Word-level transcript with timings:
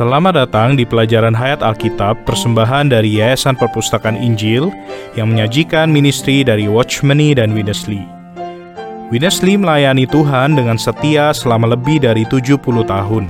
Selamat 0.00 0.32
datang 0.32 0.80
di 0.80 0.88
pelajaran 0.88 1.36
Hayat 1.36 1.60
Alkitab 1.60 2.24
persembahan 2.24 2.88
dari 2.88 3.20
Yayasan 3.20 3.52
Perpustakaan 3.52 4.16
Injil 4.16 4.72
yang 5.12 5.28
menyajikan 5.28 5.92
ministry 5.92 6.40
dari 6.40 6.64
Watchmeni 6.72 7.36
dan 7.36 7.52
Winnesley. 7.52 8.00
Winnesley 9.12 9.60
melayani 9.60 10.08
Tuhan 10.08 10.56
dengan 10.56 10.80
setia 10.80 11.36
selama 11.36 11.76
lebih 11.76 12.00
dari 12.00 12.24
70 12.24 12.64
tahun. 12.64 13.28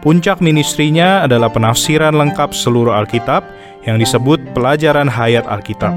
Puncak 0.00 0.40
ministrinya 0.40 1.28
adalah 1.28 1.52
penafsiran 1.52 2.16
lengkap 2.16 2.56
seluruh 2.56 2.96
Alkitab 3.04 3.44
yang 3.84 4.00
disebut 4.00 4.40
pelajaran 4.56 5.12
Hayat 5.12 5.44
Alkitab. 5.44 5.92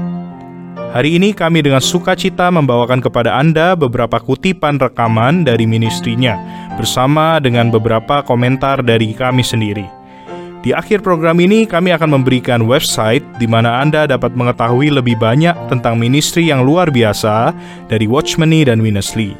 Hari 0.92 1.16
ini 1.16 1.32
kami 1.32 1.64
dengan 1.64 1.80
sukacita 1.80 2.52
membawakan 2.52 3.00
kepada 3.00 3.40
Anda 3.40 3.72
beberapa 3.72 4.20
kutipan 4.20 4.76
rekaman 4.76 5.48
dari 5.48 5.64
ministrinya 5.64 6.36
bersama 6.76 7.40
dengan 7.40 7.72
beberapa 7.72 8.20
komentar 8.20 8.84
dari 8.84 9.16
kami 9.16 9.40
sendiri. 9.40 10.01
Di 10.62 10.70
akhir 10.70 11.02
program 11.02 11.42
ini, 11.42 11.66
kami 11.66 11.90
akan 11.90 12.22
memberikan 12.22 12.62
website 12.70 13.26
di 13.42 13.50
mana 13.50 13.82
Anda 13.82 14.06
dapat 14.06 14.38
mengetahui 14.38 14.94
lebih 14.94 15.18
banyak 15.18 15.58
tentang 15.66 15.98
ministry 15.98 16.54
yang 16.54 16.62
luar 16.62 16.86
biasa 16.86 17.50
dari 17.90 18.06
Watchmeni 18.06 18.62
dan 18.70 18.78
Winnesley. 18.78 19.34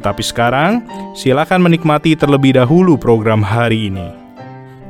Tetapi 0.00 0.24
sekarang, 0.24 0.80
silakan 1.12 1.68
menikmati 1.68 2.16
terlebih 2.16 2.56
dahulu 2.56 2.96
program 2.96 3.44
hari 3.44 3.92
ini. 3.92 4.16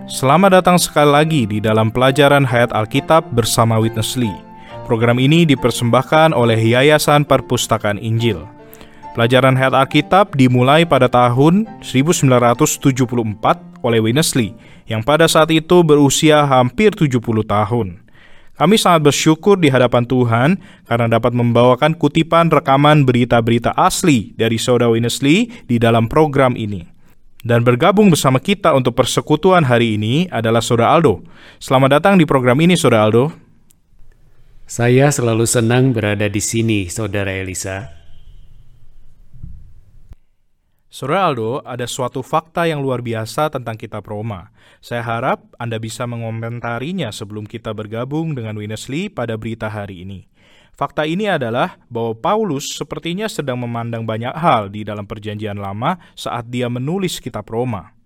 Selamat 0.06 0.62
datang 0.62 0.78
sekali 0.78 1.10
lagi 1.10 1.42
di 1.50 1.58
dalam 1.58 1.90
pelajaran 1.90 2.46
Hayat 2.46 2.70
Alkitab 2.70 3.34
bersama 3.34 3.82
Witness 3.82 4.14
Lee. 4.14 4.38
Program 4.86 5.18
ini 5.18 5.42
dipersembahkan 5.42 6.30
oleh 6.30 6.62
Yayasan 6.62 7.26
Perpustakaan 7.26 7.98
Injil. 7.98 8.46
Pelajaran 9.12 9.52
Hayat 9.60 9.76
Alkitab 9.76 10.40
dimulai 10.40 10.88
pada 10.88 11.04
tahun 11.04 11.68
1974 11.84 13.04
oleh 13.84 14.00
Winnesley 14.00 14.56
yang 14.88 15.04
pada 15.04 15.28
saat 15.28 15.52
itu 15.52 15.84
berusia 15.84 16.48
hampir 16.48 16.96
70 16.96 17.20
tahun. 17.44 18.00
Kami 18.56 18.76
sangat 18.80 19.12
bersyukur 19.12 19.60
di 19.60 19.68
hadapan 19.68 20.08
Tuhan 20.08 20.50
karena 20.88 21.12
dapat 21.12 21.36
membawakan 21.36 21.92
kutipan 21.92 22.48
rekaman 22.48 23.04
berita-berita 23.04 23.76
asli 23.76 24.32
dari 24.32 24.56
Saudara 24.56 24.88
Winnesley 24.88 25.68
di 25.68 25.76
dalam 25.76 26.08
program 26.08 26.56
ini. 26.56 26.88
Dan 27.44 27.68
bergabung 27.68 28.08
bersama 28.08 28.40
kita 28.40 28.72
untuk 28.72 28.96
persekutuan 28.96 29.68
hari 29.68 30.00
ini 30.00 30.24
adalah 30.32 30.64
Saudara 30.64 30.96
Aldo. 30.96 31.20
Selamat 31.60 32.00
datang 32.00 32.16
di 32.16 32.24
program 32.24 32.56
ini, 32.64 32.80
Saudara 32.80 33.12
Aldo. 33.12 33.28
Saya 34.64 35.12
selalu 35.12 35.44
senang 35.44 35.92
berada 35.92 36.32
di 36.32 36.40
sini, 36.40 36.88
Saudara 36.88 37.28
Elisa. 37.28 38.01
Saudara 40.92 41.32
Aldo, 41.32 41.64
ada 41.64 41.88
suatu 41.88 42.20
fakta 42.20 42.68
yang 42.68 42.84
luar 42.84 43.00
biasa 43.00 43.48
tentang 43.48 43.80
kitab 43.80 44.04
Roma. 44.04 44.52
Saya 44.84 45.00
harap 45.00 45.40
Anda 45.56 45.80
bisa 45.80 46.04
mengomentarinya 46.04 47.08
sebelum 47.08 47.48
kita 47.48 47.72
bergabung 47.72 48.36
dengan 48.36 48.60
Winnesley 48.60 49.08
pada 49.08 49.40
berita 49.40 49.72
hari 49.72 50.04
ini. 50.04 50.28
Fakta 50.76 51.08
ini 51.08 51.32
adalah 51.32 51.80
bahwa 51.88 52.12
Paulus 52.20 52.76
sepertinya 52.76 53.24
sedang 53.24 53.56
memandang 53.64 54.04
banyak 54.04 54.36
hal 54.36 54.68
di 54.68 54.84
dalam 54.84 55.08
perjanjian 55.08 55.56
lama 55.56 55.96
saat 56.12 56.52
dia 56.52 56.68
menulis 56.68 57.24
kitab 57.24 57.48
Roma. 57.48 57.96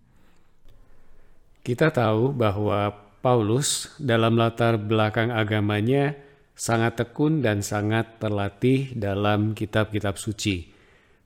Kita 1.67 1.91
tahu 1.91 2.31
bahwa 2.39 2.95
Paulus 3.19 3.99
dalam 3.99 4.39
latar 4.39 4.79
belakang 4.79 5.35
agamanya 5.35 6.15
sangat 6.55 7.03
tekun 7.03 7.43
dan 7.43 7.67
sangat 7.67 8.23
terlatih 8.23 8.95
dalam 8.95 9.59
kitab-kitab 9.59 10.15
suci 10.23 10.76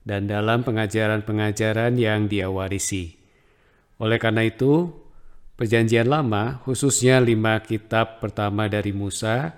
dan 0.01 0.25
dalam 0.25 0.65
pengajaran-pengajaran 0.65 1.97
yang 1.97 2.25
dia 2.25 2.49
warisi. 2.49 3.17
Oleh 4.01 4.17
karena 4.17 4.45
itu, 4.45 4.89
Perjanjian 5.61 6.09
Lama, 6.09 6.57
khususnya 6.65 7.21
lima 7.21 7.61
kitab 7.61 8.17
pertama 8.17 8.65
dari 8.65 8.89
Musa, 8.89 9.53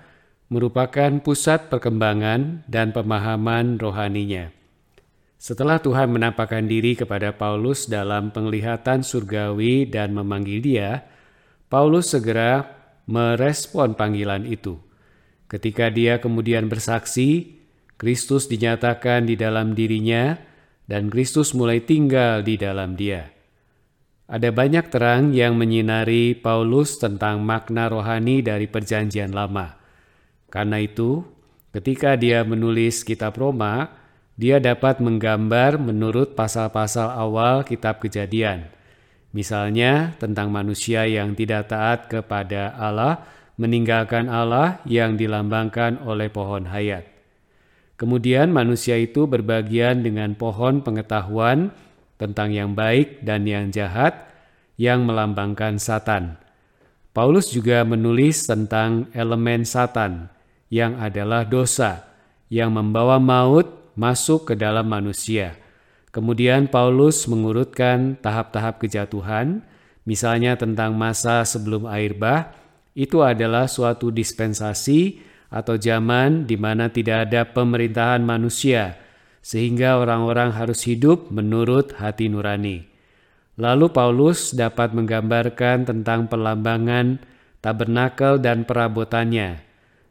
merupakan 0.52 1.08
pusat 1.24 1.72
perkembangan 1.72 2.68
dan 2.68 2.92
pemahaman 2.92 3.80
rohaninya. 3.80 4.52
Setelah 5.40 5.80
Tuhan 5.80 6.12
menampakkan 6.12 6.68
diri 6.68 6.92
kepada 6.92 7.32
Paulus 7.32 7.88
dalam 7.88 8.32
penglihatan 8.32 9.00
surgawi 9.00 9.88
dan 9.88 10.12
memanggil 10.12 10.60
dia, 10.60 11.08
Paulus 11.72 12.12
segera 12.12 12.68
merespon 13.08 13.96
panggilan 13.96 14.44
itu. 14.44 14.76
Ketika 15.48 15.88
dia 15.88 16.20
kemudian 16.20 16.68
bersaksi, 16.68 17.60
Kristus 17.94 18.50
dinyatakan 18.50 19.30
di 19.30 19.38
dalam 19.38 19.78
dirinya, 19.78 20.34
dan 20.84 21.08
Kristus 21.08 21.54
mulai 21.56 21.80
tinggal 21.80 22.44
di 22.44 22.58
dalam 22.58 22.98
dia. 22.98 23.32
Ada 24.24 24.50
banyak 24.50 24.88
terang 24.88 25.36
yang 25.36 25.54
menyinari 25.54 26.32
Paulus 26.34 26.96
tentang 26.96 27.44
makna 27.44 27.92
rohani 27.92 28.40
dari 28.40 28.64
Perjanjian 28.64 29.36
Lama. 29.36 29.76
Karena 30.48 30.80
itu, 30.80 31.22
ketika 31.76 32.16
dia 32.16 32.40
menulis 32.40 33.04
Kitab 33.04 33.36
Roma, 33.36 33.92
dia 34.34 34.58
dapat 34.58 34.98
menggambar 34.98 35.78
menurut 35.78 36.34
pasal-pasal 36.34 37.14
awal 37.14 37.62
Kitab 37.62 38.02
Kejadian. 38.02 38.66
Misalnya, 39.30 40.18
tentang 40.18 40.50
manusia 40.50 41.06
yang 41.06 41.38
tidak 41.38 41.70
taat 41.70 42.10
kepada 42.10 42.74
Allah, 42.74 43.22
meninggalkan 43.54 44.26
Allah 44.26 44.82
yang 44.82 45.14
dilambangkan 45.14 46.02
oleh 46.02 46.26
pohon 46.32 46.66
hayat. 46.66 47.13
Kemudian 47.94 48.50
manusia 48.50 48.98
itu 48.98 49.30
berbagian 49.30 50.02
dengan 50.02 50.34
pohon 50.34 50.82
pengetahuan 50.82 51.70
tentang 52.18 52.50
yang 52.50 52.74
baik 52.74 53.22
dan 53.22 53.46
yang 53.46 53.70
jahat 53.70 54.26
yang 54.74 55.06
melambangkan 55.06 55.78
Satan. 55.78 56.34
Paulus 57.14 57.54
juga 57.54 57.86
menulis 57.86 58.42
tentang 58.42 59.06
elemen 59.14 59.62
Satan 59.62 60.26
yang 60.66 60.98
adalah 60.98 61.46
dosa 61.46 62.02
yang 62.50 62.74
membawa 62.74 63.22
maut 63.22 63.70
masuk 63.94 64.50
ke 64.50 64.54
dalam 64.58 64.90
manusia. 64.90 65.54
Kemudian 66.10 66.66
Paulus 66.66 67.26
mengurutkan 67.30 68.18
tahap-tahap 68.18 68.82
kejatuhan, 68.82 69.62
misalnya 70.02 70.58
tentang 70.58 70.94
masa 70.98 71.46
sebelum 71.46 71.86
air 71.86 72.14
bah, 72.14 72.54
itu 72.94 73.22
adalah 73.22 73.66
suatu 73.66 74.10
dispensasi 74.14 75.18
atau 75.54 75.78
zaman 75.78 76.50
di 76.50 76.58
mana 76.58 76.90
tidak 76.90 77.30
ada 77.30 77.46
pemerintahan 77.46 78.26
manusia, 78.26 78.98
sehingga 79.38 80.02
orang-orang 80.02 80.50
harus 80.50 80.82
hidup 80.82 81.30
menurut 81.30 81.94
hati 81.94 82.26
nurani. 82.26 82.90
Lalu 83.54 83.86
Paulus 83.94 84.50
dapat 84.50 84.90
menggambarkan 84.98 85.86
tentang 85.86 86.26
perlambangan 86.26 87.22
tabernakel 87.62 88.42
dan 88.42 88.66
perabotannya. 88.66 89.62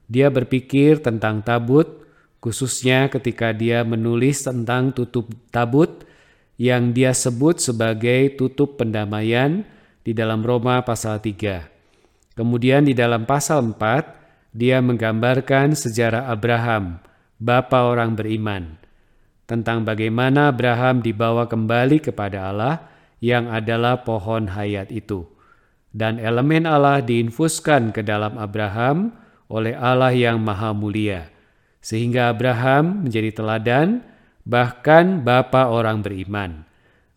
Dia 0.07 0.31
berpikir 0.31 1.03
tentang 1.03 1.43
tabut, 1.43 2.07
khususnya 2.39 3.11
ketika 3.11 3.51
dia 3.51 3.83
menulis 3.83 4.47
tentang 4.47 4.95
tutup 4.95 5.27
tabut 5.51 6.07
yang 6.55 6.95
dia 6.95 7.11
sebut 7.11 7.59
sebagai 7.59 8.39
tutup 8.39 8.79
pendamaian 8.79 9.67
di 10.07 10.15
dalam 10.15 10.39
Roma 10.39 10.79
pasal 10.87 11.19
3. 11.19 11.67
Kemudian 12.39 12.87
di 12.87 12.95
dalam 12.95 13.27
pasal 13.27 13.59
4, 13.75 14.22
dia 14.53 14.77
menggambarkan 14.85 15.73
sejarah 15.73 16.29
Abraham, 16.29 17.01
bapa 17.41 17.89
orang 17.89 18.13
beriman, 18.13 18.77
tentang 19.49 19.81
bagaimana 19.81 20.53
Abraham 20.53 21.01
dibawa 21.01 21.49
kembali 21.49 21.97
kepada 21.99 22.53
Allah 22.53 22.85
yang 23.17 23.49
adalah 23.49 24.05
pohon 24.05 24.53
hayat 24.53 24.93
itu. 24.93 25.25
Dan 25.93 26.21
elemen 26.21 26.69
Allah 26.69 27.01
diinfuskan 27.01 27.93
ke 27.93 28.05
dalam 28.05 28.37
Abraham 28.37 29.13
oleh 29.49 29.73
Allah 29.73 30.13
yang 30.13 30.41
maha 30.41 30.73
mulia. 30.73 31.29
Sehingga 31.81 32.33
Abraham 32.33 33.05
menjadi 33.05 33.33
teladan, 33.33 34.01
bahkan 34.45 35.21
bapa 35.21 35.69
orang 35.69 36.01
beriman. 36.01 36.65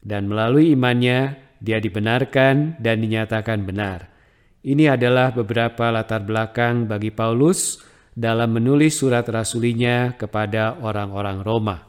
Dan 0.05 0.29
melalui 0.29 0.77
imannya, 0.77 1.41
dia 1.61 1.81
dibenarkan 1.81 2.81
dan 2.81 3.01
dinyatakan 3.01 3.65
benar 3.65 4.16
ini 4.67 4.91
adalah 4.91 5.31
beberapa 5.31 5.95
latar 5.95 6.27
belakang 6.27 6.91
bagi 6.91 7.15
Paulus 7.15 7.79
dalam 8.11 8.51
menulis 8.51 8.99
surat 8.99 9.23
rasulinya 9.23 10.19
kepada 10.19 10.83
orang-orang 10.83 11.39
Roma. 11.47 11.87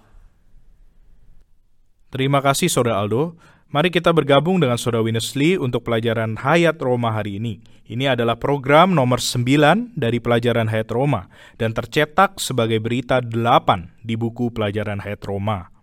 Terima 2.14 2.38
kasih 2.38 2.70
Saudara 2.70 3.02
Aldo. 3.02 3.34
Mari 3.74 3.90
kita 3.92 4.14
bergabung 4.14 4.62
dengan 4.62 4.78
Saudara 4.78 5.04
Winnesley 5.04 5.58
untuk 5.58 5.90
pelajaran 5.90 6.38
Hayat 6.40 6.78
Roma 6.80 7.12
hari 7.12 7.42
ini. 7.42 7.60
Ini 7.90 8.14
adalah 8.14 8.38
program 8.38 8.94
nomor 8.94 9.20
9 9.20 9.98
dari 9.98 10.22
pelajaran 10.22 10.70
Hayat 10.70 10.94
Roma 10.94 11.28
dan 11.58 11.74
tercetak 11.74 12.38
sebagai 12.38 12.78
berita 12.78 13.20
8 13.20 14.06
di 14.06 14.14
buku 14.14 14.54
pelajaran 14.54 15.02
Hayat 15.02 15.26
Roma. 15.26 15.74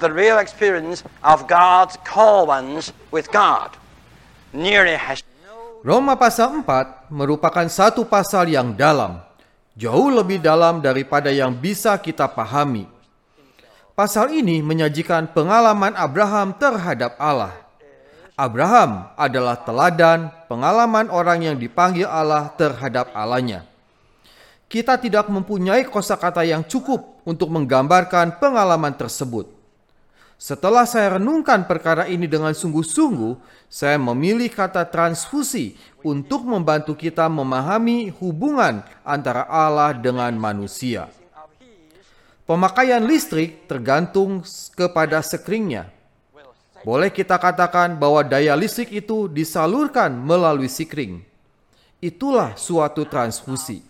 The 0.00 0.10
real 0.10 0.40
experience 0.40 1.04
of 1.20 1.44
God's 1.46 2.00
call 2.06 2.48
ones 2.48 2.96
with 3.12 3.28
God. 3.30 3.76
Roma 5.84 6.16
pasal 6.16 6.64
4 6.64 7.12
merupakan 7.12 7.68
satu 7.68 8.08
pasal 8.08 8.48
yang 8.48 8.72
dalam, 8.72 9.20
jauh 9.76 10.08
lebih 10.08 10.40
dalam 10.40 10.80
daripada 10.80 11.28
yang 11.28 11.52
bisa 11.52 11.92
kita 12.00 12.24
pahami. 12.24 12.88
Pasal 13.92 14.32
ini 14.32 14.64
menyajikan 14.64 15.28
pengalaman 15.28 15.92
Abraham 15.92 16.56
terhadap 16.56 17.18
Allah. 17.20 17.52
Abraham 18.38 19.10
adalah 19.20 19.58
teladan 19.60 20.32
pengalaman 20.48 21.12
orang 21.12 21.44
yang 21.44 21.56
dipanggil 21.58 22.06
Allah 22.08 22.48
terhadap 22.56 23.12
Allahnya. 23.12 23.68
Kita 24.70 24.96
tidak 24.96 25.28
mempunyai 25.28 25.84
kosakata 25.84 26.46
yang 26.46 26.64
cukup 26.64 27.20
untuk 27.26 27.52
menggambarkan 27.52 28.40
pengalaman 28.40 28.94
tersebut. 28.96 29.57
Setelah 30.38 30.86
saya 30.86 31.18
renungkan 31.18 31.66
perkara 31.66 32.06
ini 32.06 32.30
dengan 32.30 32.54
sungguh-sungguh, 32.54 33.34
saya 33.66 33.98
memilih 33.98 34.46
kata 34.46 34.86
transfusi 34.86 35.74
untuk 36.06 36.46
membantu 36.46 36.94
kita 36.94 37.26
memahami 37.26 38.14
hubungan 38.22 38.86
antara 39.02 39.50
Allah 39.50 39.90
dengan 39.98 40.30
manusia. 40.38 41.10
Pemakaian 42.46 43.02
listrik 43.02 43.66
tergantung 43.66 44.46
kepada 44.78 45.18
sekringnya. 45.26 45.90
Boleh 46.86 47.10
kita 47.10 47.34
katakan 47.34 47.98
bahwa 47.98 48.22
daya 48.22 48.54
listrik 48.54 48.94
itu 48.94 49.26
disalurkan 49.26 50.14
melalui 50.14 50.70
sikring. 50.70 51.18
Itulah 51.98 52.54
suatu 52.54 53.02
transfusi. 53.02 53.82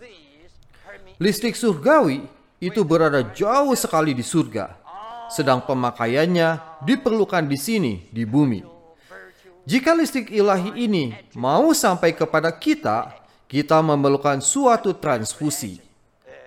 Listrik 1.20 1.52
surgawi 1.52 2.24
itu 2.56 2.80
berada 2.88 3.20
jauh 3.36 3.76
sekali 3.76 4.16
di 4.16 4.24
surga, 4.24 4.87
sedang 5.28 5.60
pemakaiannya 5.62 6.80
diperlukan 6.84 7.44
di 7.44 7.58
sini, 7.60 7.92
di 8.08 8.24
bumi. 8.24 8.64
Jika 9.68 9.92
listrik 9.92 10.32
ilahi 10.32 10.88
ini 10.88 11.12
mau 11.36 11.76
sampai 11.76 12.16
kepada 12.16 12.48
kita, 12.48 13.12
kita 13.44 13.80
memerlukan 13.84 14.40
suatu 14.40 14.96
transfusi. 14.96 15.76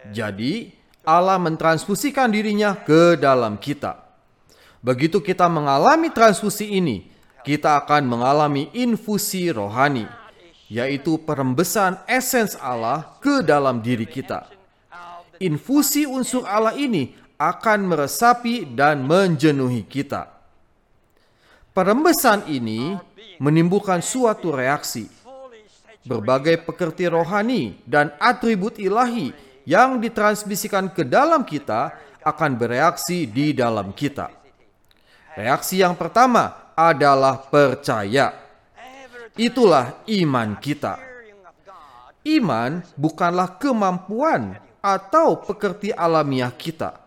Jadi, 0.10 0.74
Allah 1.06 1.38
mentransfusikan 1.38 2.30
dirinya 2.34 2.74
ke 2.74 3.18
dalam 3.18 3.62
kita. 3.62 4.02
Begitu 4.82 5.22
kita 5.22 5.46
mengalami 5.46 6.10
transfusi 6.10 6.78
ini, 6.82 7.06
kita 7.46 7.78
akan 7.86 8.10
mengalami 8.10 8.74
infusi 8.74 9.54
rohani, 9.54 10.10
yaitu 10.66 11.22
perembesan 11.22 12.02
esens 12.10 12.58
Allah 12.58 13.18
ke 13.22 13.46
dalam 13.46 13.82
diri 13.82 14.10
kita. 14.10 14.50
Infusi 15.42 16.06
unsur 16.10 16.46
Allah 16.46 16.74
ini 16.78 17.18
akan 17.42 17.90
meresapi 17.90 18.70
dan 18.78 19.02
menjenuhi 19.02 19.82
kita. 19.90 20.30
Perembesan 21.74 22.46
ini 22.46 22.94
menimbulkan 23.42 24.06
suatu 24.06 24.54
reaksi. 24.54 25.10
Berbagai 26.06 26.62
pekerti 26.62 27.10
rohani 27.10 27.82
dan 27.86 28.14
atribut 28.22 28.78
ilahi 28.78 29.34
yang 29.66 29.98
ditransmisikan 29.98 30.94
ke 30.94 31.02
dalam 31.02 31.42
kita 31.42 31.98
akan 32.22 32.58
bereaksi 32.58 33.26
di 33.26 33.54
dalam 33.58 33.90
kita. 33.94 34.30
Reaksi 35.34 35.82
yang 35.82 35.98
pertama 35.98 36.74
adalah 36.78 37.42
percaya. 37.50 38.38
Itulah 39.34 40.06
iman 40.06 40.58
kita. 40.62 41.02
Iman 42.22 42.86
bukanlah 42.94 43.58
kemampuan 43.58 44.62
atau 44.82 45.42
pekerti 45.42 45.90
alamiah 45.90 46.54
kita. 46.54 47.01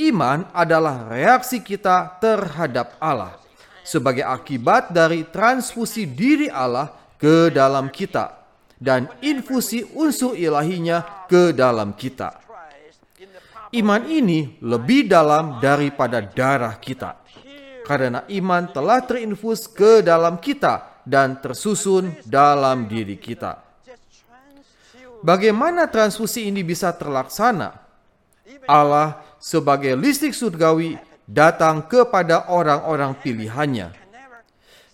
Iman 0.00 0.48
adalah 0.56 1.04
reaksi 1.12 1.60
kita 1.60 2.16
terhadap 2.24 2.96
Allah 2.96 3.36
sebagai 3.84 4.24
akibat 4.24 4.88
dari 4.96 5.28
transfusi 5.28 6.08
diri 6.08 6.48
Allah 6.48 6.88
ke 7.20 7.52
dalam 7.52 7.92
kita 7.92 8.40
dan 8.80 9.12
infusi 9.20 9.84
unsur 9.92 10.32
ilahinya 10.32 11.28
ke 11.28 11.52
dalam 11.52 11.92
kita. 11.92 12.40
Iman 13.76 14.08
ini 14.08 14.56
lebih 14.64 15.04
dalam 15.04 15.60
daripada 15.60 16.24
darah 16.24 16.80
kita 16.80 17.20
karena 17.84 18.24
iman 18.24 18.72
telah 18.72 19.04
terinfus 19.04 19.68
ke 19.68 20.00
dalam 20.00 20.40
kita 20.40 21.04
dan 21.04 21.36
tersusun 21.38 22.16
dalam 22.24 22.88
diri 22.88 23.20
kita. 23.20 23.60
Bagaimana 25.20 25.84
transfusi 25.92 26.48
ini 26.48 26.64
bisa 26.64 26.88
terlaksana? 26.96 27.76
Allah 28.64 29.29
sebagai 29.40 29.96
listrik 29.96 30.36
surgawi 30.36 31.00
datang 31.24 31.82
kepada 31.88 32.46
orang-orang 32.52 33.16
pilihannya. 33.16 33.96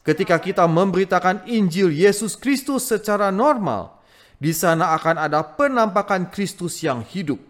Ketika 0.06 0.38
kita 0.38 0.70
memberitakan 0.70 1.50
Injil 1.50 1.90
Yesus 1.90 2.38
Kristus 2.38 2.87
secara 2.87 3.34
normal, 3.34 3.98
di 4.38 4.54
sana 4.54 4.94
akan 4.94 5.19
ada 5.19 5.43
penampakan 5.43 6.31
Kristus 6.31 6.78
yang 6.78 7.02
hidup. 7.02 7.43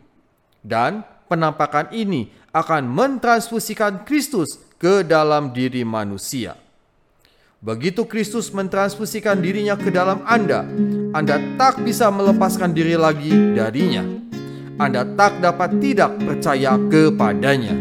Dan 0.64 1.04
penampakan 1.28 1.92
ini 1.92 2.32
akan 2.56 2.88
mentransfusikan 2.88 4.08
Kristus 4.08 4.56
ke 4.80 5.04
dalam 5.04 5.52
diri 5.52 5.84
manusia. 5.84 6.56
Begitu 7.60 8.08
Kristus 8.08 8.48
mentransfusikan 8.54 9.36
dirinya 9.42 9.76
ke 9.76 9.92
dalam 9.92 10.24
Anda, 10.24 10.64
Anda 11.12 11.36
tak 11.60 11.82
bisa 11.84 12.08
melepaskan 12.08 12.72
diri 12.72 12.96
lagi 12.96 13.32
darinya. 13.52 14.25
Anda 14.76 15.08
tak 15.16 15.40
dapat 15.40 15.80
tidak 15.80 16.20
percaya 16.20 16.76
kepadanya. 16.92 17.72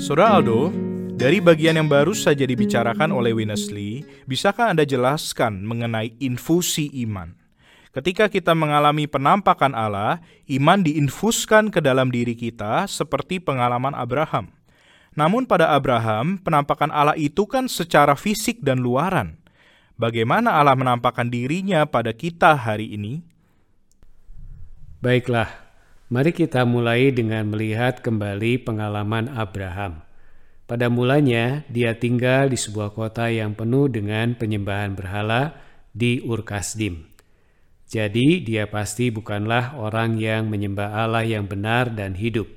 Saudara 0.00 0.40
Aldo, 0.40 0.72
dari 1.20 1.36
bagian 1.36 1.76
yang 1.76 1.84
baru 1.84 2.16
saja 2.16 2.48
dibicarakan 2.48 3.12
oleh 3.12 3.36
Winnesley, 3.36 4.08
bisakah 4.24 4.72
Anda 4.72 4.88
jelaskan 4.88 5.68
mengenai 5.68 6.16
infusi 6.16 6.88
iman? 7.04 7.36
Ketika 7.92 8.32
kita 8.32 8.56
mengalami 8.56 9.04
penampakan 9.04 9.76
Allah, 9.76 10.24
iman 10.48 10.80
diinfuskan 10.80 11.68
ke 11.68 11.84
dalam 11.84 12.08
diri 12.08 12.32
kita 12.32 12.88
seperti 12.88 13.36
pengalaman 13.36 13.92
Abraham. 13.92 14.48
Namun 15.12 15.44
pada 15.44 15.76
Abraham, 15.76 16.40
penampakan 16.40 16.88
Allah 16.88 17.20
itu 17.20 17.44
kan 17.44 17.68
secara 17.68 18.16
fisik 18.16 18.64
dan 18.64 18.80
luaran. 18.80 19.36
Bagaimana 20.00 20.56
Allah 20.56 20.72
menampakkan 20.72 21.28
dirinya 21.28 21.84
pada 21.84 22.16
kita 22.16 22.56
hari 22.56 22.96
ini? 22.96 23.35
Baiklah, 25.06 25.46
mari 26.10 26.34
kita 26.34 26.66
mulai 26.66 27.14
dengan 27.14 27.46
melihat 27.46 28.02
kembali 28.02 28.66
pengalaman 28.66 29.30
Abraham. 29.30 30.02
Pada 30.66 30.90
mulanya, 30.90 31.62
dia 31.70 31.94
tinggal 31.94 32.50
di 32.50 32.58
sebuah 32.58 32.90
kota 32.90 33.30
yang 33.30 33.54
penuh 33.54 33.86
dengan 33.86 34.34
penyembahan 34.34 34.98
berhala 34.98 35.62
di 35.94 36.18
Urkasdim. 36.26 37.06
Jadi, 37.86 38.42
dia 38.42 38.66
pasti 38.66 39.14
bukanlah 39.14 39.78
orang 39.78 40.18
yang 40.18 40.50
menyembah 40.50 40.98
Allah 40.98 41.22
yang 41.22 41.46
benar 41.46 41.94
dan 41.94 42.18
hidup. 42.18 42.50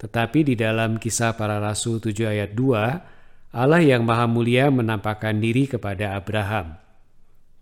Tetapi 0.00 0.48
di 0.48 0.54
dalam 0.56 0.96
kisah 0.96 1.36
para 1.36 1.60
rasul 1.60 2.00
7 2.00 2.24
ayat 2.24 2.56
2, 2.56 3.52
Allah 3.52 3.84
yang 3.84 4.00
maha 4.00 4.24
mulia 4.24 4.72
menampakkan 4.72 5.36
diri 5.44 5.68
kepada 5.68 6.16
Abraham. 6.16 6.80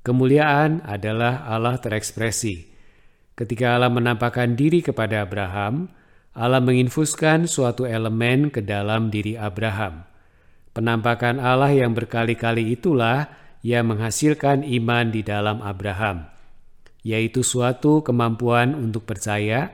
Kemuliaan 0.07 0.87
adalah 0.87 1.51
Allah 1.51 1.83
terekspresi. 1.83 2.74
Ketika 3.35 3.75
Allah 3.75 3.91
menampakkan 3.91 4.55
diri 4.55 4.79
kepada 4.79 5.27
Abraham, 5.27 5.91
Allah 6.35 6.63
menginfuskan 6.63 7.51
suatu 7.51 7.83
elemen 7.83 8.51
ke 8.51 8.63
dalam 8.63 9.11
diri 9.11 9.35
Abraham. 9.35 10.07
Penampakan 10.75 11.43
Allah 11.43 11.71
yang 11.71 11.95
berkali-kali 11.95 12.75
itulah 12.75 13.31
yang 13.63 13.91
menghasilkan 13.91 14.63
iman 14.63 15.11
di 15.11 15.23
dalam 15.27 15.63
Abraham, 15.63 16.27
yaitu 17.07 17.47
suatu 17.47 18.03
kemampuan 18.07 18.75
untuk 18.75 19.07
percaya 19.07 19.71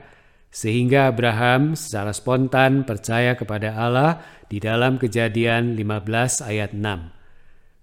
sehingga 0.51 1.07
Abraham 1.07 1.79
secara 1.79 2.11
spontan 2.11 2.83
percaya 2.83 3.39
kepada 3.39 3.71
Allah 3.77 4.19
di 4.51 4.59
dalam 4.59 4.99
kejadian 4.99 5.79
15 5.79 6.43
ayat 6.43 6.75
6. 6.75 6.83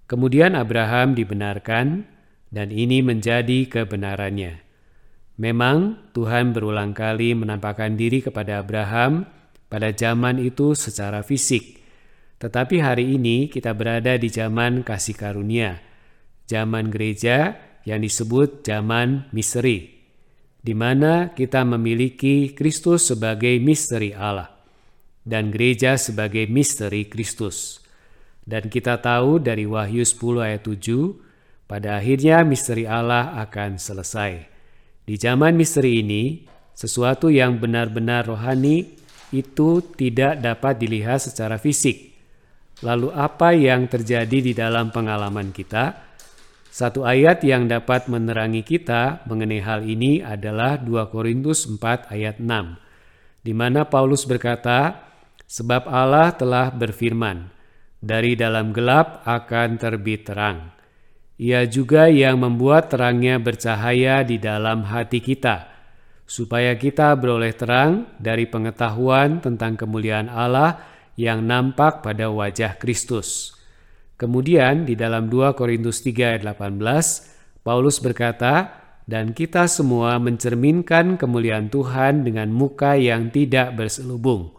Kemudian 0.04 0.52
Abraham 0.52 1.16
dibenarkan 1.16 2.04
dan 2.52 2.68
ini 2.68 3.00
menjadi 3.00 3.68
kebenarannya. 3.68 4.67
Memang 5.38 6.10
Tuhan 6.12 6.50
berulang 6.50 6.92
kali 6.92 7.34
menampakkan 7.38 7.94
diri 7.94 8.20
kepada 8.20 8.58
Abraham 8.58 9.22
pada 9.70 9.94
zaman 9.94 10.42
itu 10.42 10.74
secara 10.74 11.22
fisik. 11.22 11.78
Tetapi 12.42 12.82
hari 12.82 13.14
ini 13.14 13.46
kita 13.46 13.74
berada 13.74 14.18
di 14.18 14.30
zaman 14.30 14.82
kasih 14.82 15.14
karunia, 15.14 15.78
zaman 16.50 16.90
gereja 16.90 17.54
yang 17.86 18.02
disebut 18.02 18.66
zaman 18.66 19.30
misteri 19.30 19.98
di 20.58 20.74
mana 20.74 21.32
kita 21.32 21.62
memiliki 21.62 22.52
Kristus 22.52 23.08
sebagai 23.08 23.56
misteri 23.62 24.10
Allah 24.12 24.50
dan 25.22 25.48
gereja 25.54 25.94
sebagai 25.96 26.44
misteri 26.50 27.06
Kristus. 27.06 27.80
Dan 28.48 28.72
kita 28.72 29.00
tahu 29.00 29.40
dari 29.40 29.68
Wahyu 29.68 30.04
10 30.04 30.40
ayat 30.40 30.64
7, 30.64 31.68
pada 31.68 32.00
akhirnya 32.00 32.40
misteri 32.48 32.88
Allah 32.88 33.36
akan 33.44 33.76
selesai. 33.76 34.57
Di 35.08 35.16
zaman 35.16 35.56
misteri 35.56 36.04
ini, 36.04 36.44
sesuatu 36.76 37.32
yang 37.32 37.56
benar-benar 37.56 38.28
rohani 38.28 38.92
itu 39.32 39.80
tidak 39.96 40.36
dapat 40.44 40.76
dilihat 40.76 41.24
secara 41.24 41.56
fisik. 41.56 42.12
Lalu 42.84 43.16
apa 43.16 43.56
yang 43.56 43.88
terjadi 43.88 44.38
di 44.44 44.52
dalam 44.52 44.92
pengalaman 44.92 45.48
kita? 45.48 46.12
Satu 46.68 47.08
ayat 47.08 47.40
yang 47.40 47.64
dapat 47.64 48.12
menerangi 48.12 48.60
kita 48.60 49.24
mengenai 49.24 49.64
hal 49.64 49.80
ini 49.88 50.20
adalah 50.20 50.76
2 50.76 51.08
Korintus 51.08 51.64
4 51.64 52.12
ayat 52.12 52.36
6, 52.36 52.44
di 53.40 53.56
mana 53.56 53.88
Paulus 53.88 54.28
berkata, 54.28 55.08
Sebab 55.48 55.88
Allah 55.88 56.36
telah 56.36 56.68
berfirman, 56.68 57.48
Dari 57.96 58.36
dalam 58.36 58.76
gelap 58.76 59.24
akan 59.24 59.80
terbit 59.80 60.28
terang. 60.28 60.77
Ia 61.38 61.70
juga 61.70 62.10
yang 62.10 62.42
membuat 62.42 62.90
terangnya 62.90 63.38
bercahaya 63.38 64.26
di 64.26 64.42
dalam 64.42 64.82
hati 64.82 65.22
kita, 65.22 65.70
supaya 66.26 66.74
kita 66.74 67.14
beroleh 67.14 67.54
terang 67.54 68.10
dari 68.18 68.50
pengetahuan 68.50 69.38
tentang 69.38 69.78
kemuliaan 69.78 70.26
Allah 70.26 70.82
yang 71.14 71.46
nampak 71.46 72.02
pada 72.02 72.26
wajah 72.26 72.74
Kristus. 72.82 73.54
Kemudian 74.18 74.82
di 74.82 74.98
dalam 74.98 75.30
2 75.30 75.54
Korintus 75.54 76.02
3 76.02 76.34
ayat 76.34 76.42
18, 76.42 77.62
Paulus 77.62 78.02
berkata, 78.02 78.74
dan 79.06 79.30
kita 79.30 79.70
semua 79.70 80.18
mencerminkan 80.18 81.14
kemuliaan 81.16 81.70
Tuhan 81.70 82.26
dengan 82.26 82.50
muka 82.50 82.98
yang 82.98 83.30
tidak 83.30 83.78
berselubung. 83.78 84.58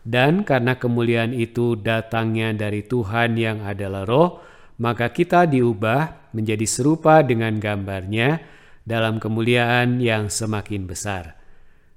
Dan 0.00 0.48
karena 0.48 0.80
kemuliaan 0.80 1.36
itu 1.36 1.76
datangnya 1.76 2.56
dari 2.56 2.82
Tuhan 2.88 3.36
yang 3.36 3.62
adalah 3.62 4.08
roh, 4.08 4.40
maka 4.76 5.12
kita 5.12 5.48
diubah 5.48 6.32
menjadi 6.36 6.66
serupa 6.68 7.24
dengan 7.24 7.56
gambarnya 7.56 8.42
dalam 8.86 9.18
kemuliaan 9.18 9.98
yang 9.98 10.28
semakin 10.30 10.86
besar. 10.86 11.36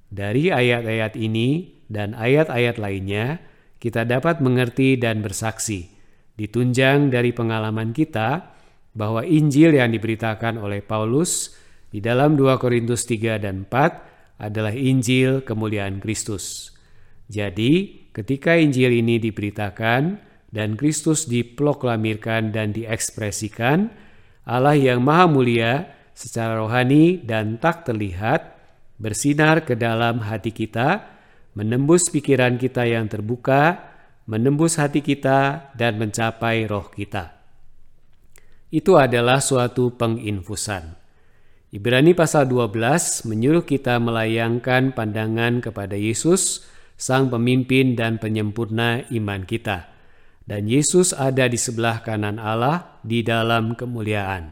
Dari 0.09 0.49
ayat-ayat 0.49 1.13
ini 1.19 1.81
dan 1.85 2.17
ayat-ayat 2.17 2.81
lainnya, 2.81 3.43
kita 3.77 4.03
dapat 4.03 4.41
mengerti 4.41 4.97
dan 4.97 5.21
bersaksi 5.21 5.99
ditunjang 6.39 7.11
dari 7.11 7.35
pengalaman 7.35 7.91
kita 7.91 8.55
bahwa 8.95 9.27
Injil 9.27 9.75
yang 9.75 9.91
diberitakan 9.91 10.55
oleh 10.55 10.79
Paulus 10.79 11.51
di 11.91 11.99
dalam 11.99 12.39
2 12.39 12.55
Korintus 12.55 13.03
3 13.03 13.43
dan 13.43 13.67
4 13.67 14.39
adalah 14.39 14.71
Injil 14.71 15.43
kemuliaan 15.43 15.99
Kristus. 15.99 16.71
Jadi, 17.27 18.07
ketika 18.15 18.55
Injil 18.55 19.03
ini 19.03 19.19
diberitakan 19.19 20.28
dan 20.49 20.73
Kristus 20.73 21.29
diproklamirkan 21.29 22.49
dan 22.49 22.73
diekspresikan, 22.73 23.93
Allah 24.49 24.73
yang 24.73 25.05
maha 25.05 25.29
mulia 25.29 25.93
secara 26.17 26.57
rohani 26.57 27.21
dan 27.21 27.61
tak 27.61 27.85
terlihat 27.85 28.57
bersinar 28.97 29.63
ke 29.63 29.77
dalam 29.77 30.25
hati 30.25 30.49
kita, 30.49 31.05
menembus 31.53 32.09
pikiran 32.09 32.57
kita 32.57 32.83
yang 32.89 33.05
terbuka, 33.05 33.77
menembus 34.25 34.81
hati 34.81 35.05
kita 35.05 35.71
dan 35.77 36.01
mencapai 36.01 36.65
roh 36.65 36.89
kita. 36.91 37.39
Itu 38.69 39.01
adalah 39.01 39.41
suatu 39.41 39.97
penginfusan. 39.97 40.97
Ibrani 41.69 42.17
pasal 42.17 42.49
12 42.49 43.29
menyuruh 43.29 43.65
kita 43.65 44.01
melayangkan 44.01 44.93
pandangan 44.97 45.61
kepada 45.61 45.93
Yesus, 45.93 46.65
sang 46.97 47.29
pemimpin 47.29 47.93
dan 47.93 48.17
penyempurna 48.17 49.05
iman 49.13 49.45
kita. 49.45 49.98
Dan 50.49 50.65
Yesus 50.65 51.13
ada 51.13 51.45
di 51.45 51.61
sebelah 51.61 52.01
kanan 52.01 52.41
Allah 52.41 52.97
di 53.05 53.21
dalam 53.21 53.77
kemuliaan. 53.77 54.49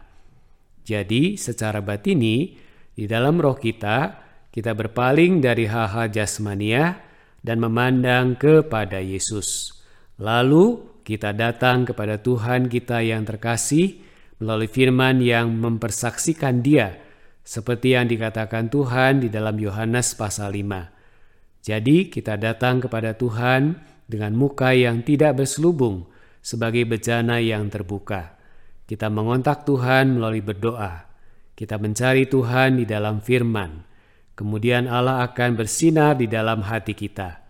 Jadi, 0.86 1.42
secara 1.42 1.82
batini, 1.82 2.54
di 2.94 3.10
dalam 3.10 3.42
roh 3.42 3.58
kita, 3.58 4.22
kita 4.54 4.77
berpaling 4.77 5.42
dari 5.42 5.66
hal-hal 5.66 6.13
jasmania 6.13 7.01
dan 7.42 7.58
memandang 7.58 8.38
kepada 8.38 9.01
Yesus. 9.01 9.74
Lalu 10.22 11.01
kita 11.01 11.34
datang 11.34 11.89
kepada 11.89 12.22
Tuhan 12.22 12.70
kita 12.70 13.01
yang 13.01 13.25
terkasih 13.25 13.98
melalui 14.38 14.70
firman 14.70 15.18
yang 15.18 15.50
mempersaksikan 15.50 16.62
dia 16.62 16.94
seperti 17.42 17.98
yang 17.98 18.06
dikatakan 18.06 18.70
Tuhan 18.70 19.25
di 19.25 19.34
dalam 19.34 19.58
Yohanes 19.58 20.13
pasal 20.13 20.54
5. 20.54 21.63
Jadi 21.66 22.13
kita 22.13 22.38
datang 22.38 22.86
kepada 22.86 23.18
Tuhan 23.18 23.97
dengan 24.07 24.33
muka 24.33 24.71
yang 24.71 25.03
tidak 25.03 25.43
berselubung 25.43 26.07
sebagai 26.39 26.87
bejana 26.87 27.43
yang 27.43 27.67
terbuka. 27.67 28.39
Kita 28.87 29.11
mengontak 29.11 29.67
Tuhan 29.67 30.15
melalui 30.15 30.39
berdoa. 30.39 31.11
Kita 31.51 31.75
mencari 31.75 32.23
Tuhan 32.31 32.79
di 32.79 32.85
dalam 32.87 33.19
firman. 33.19 33.83
Kemudian 34.31 34.87
Allah 34.87 35.27
akan 35.27 35.59
bersinar 35.59 36.15
di 36.15 36.31
dalam 36.31 36.63
hati 36.63 36.95
kita. 36.95 37.43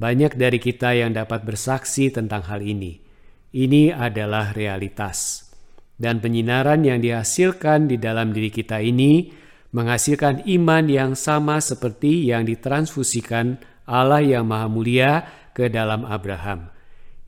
Banyak 0.00 0.40
dari 0.40 0.56
kita 0.56 0.96
yang 0.96 1.12
dapat 1.12 1.44
bersaksi 1.44 2.08
tentang 2.08 2.48
hal 2.48 2.64
ini. 2.64 2.96
Ini 3.52 3.92
adalah 3.92 4.56
realitas. 4.56 5.50
Dan 6.00 6.24
penyinaran 6.24 6.80
yang 6.80 7.04
dihasilkan 7.04 7.92
di 7.92 8.00
dalam 8.00 8.32
diri 8.32 8.48
kita 8.48 8.80
ini 8.80 9.28
menghasilkan 9.76 10.48
iman 10.48 10.88
yang 10.88 11.12
sama 11.12 11.60
seperti 11.60 12.32
yang 12.32 12.48
ditransfusikan 12.48 13.60
Allah 13.84 14.22
yang 14.24 14.48
Maha 14.48 14.70
Mulia 14.70 15.12
ke 15.52 15.68
dalam 15.68 16.06
Abraham. 16.06 16.70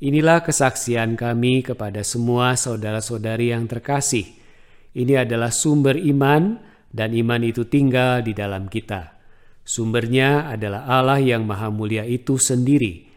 Inilah 0.03 0.43
kesaksian 0.43 1.15
kami 1.15 1.63
kepada 1.63 2.03
semua 2.03 2.59
saudara-saudari 2.59 3.55
yang 3.55 3.71
terkasih. 3.71 4.27
Ini 4.93 5.23
adalah 5.23 5.55
sumber 5.55 5.95
iman, 5.95 6.59
dan 6.93 7.17
iman 7.17 7.41
itu 7.41 7.65
tinggal 7.65 8.21
di 8.21 8.37
dalam 8.37 8.69
kita. 8.69 9.17
Sumbernya 9.63 10.51
adalah 10.51 10.91
Allah 10.91 11.23
yang 11.23 11.47
Maha 11.47 11.71
Mulia 11.71 12.03
itu 12.03 12.37
sendiri. 12.37 13.09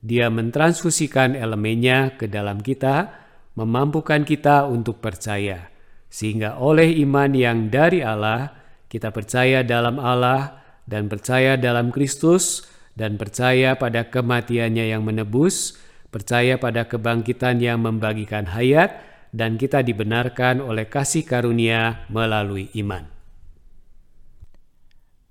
Dia 0.00 0.32
mentransfusikan 0.32 1.36
elemennya 1.36 2.16
ke 2.16 2.24
dalam 2.24 2.64
kita, 2.64 3.12
memampukan 3.54 4.24
kita 4.24 4.64
untuk 4.64 5.04
percaya, 5.04 5.68
sehingga 6.08 6.56
oleh 6.56 6.88
iman 7.04 7.30
yang 7.36 7.68
dari 7.68 8.00
Allah, 8.00 8.48
kita 8.88 9.12
percaya 9.12 9.60
dalam 9.60 10.00
Allah 10.00 10.56
dan 10.88 11.06
percaya 11.06 11.60
dalam 11.60 11.92
Kristus 11.92 12.64
dan 13.00 13.16
percaya 13.16 13.80
pada 13.80 14.12
kematiannya 14.12 14.92
yang 14.92 15.00
menebus, 15.00 15.80
percaya 16.12 16.60
pada 16.60 16.84
kebangkitan 16.84 17.56
yang 17.56 17.80
membagikan 17.80 18.44
hayat, 18.44 19.00
dan 19.32 19.56
kita 19.56 19.80
dibenarkan 19.80 20.60
oleh 20.60 20.84
kasih 20.84 21.24
karunia 21.24 22.04
melalui 22.12 22.68
iman. 22.76 23.08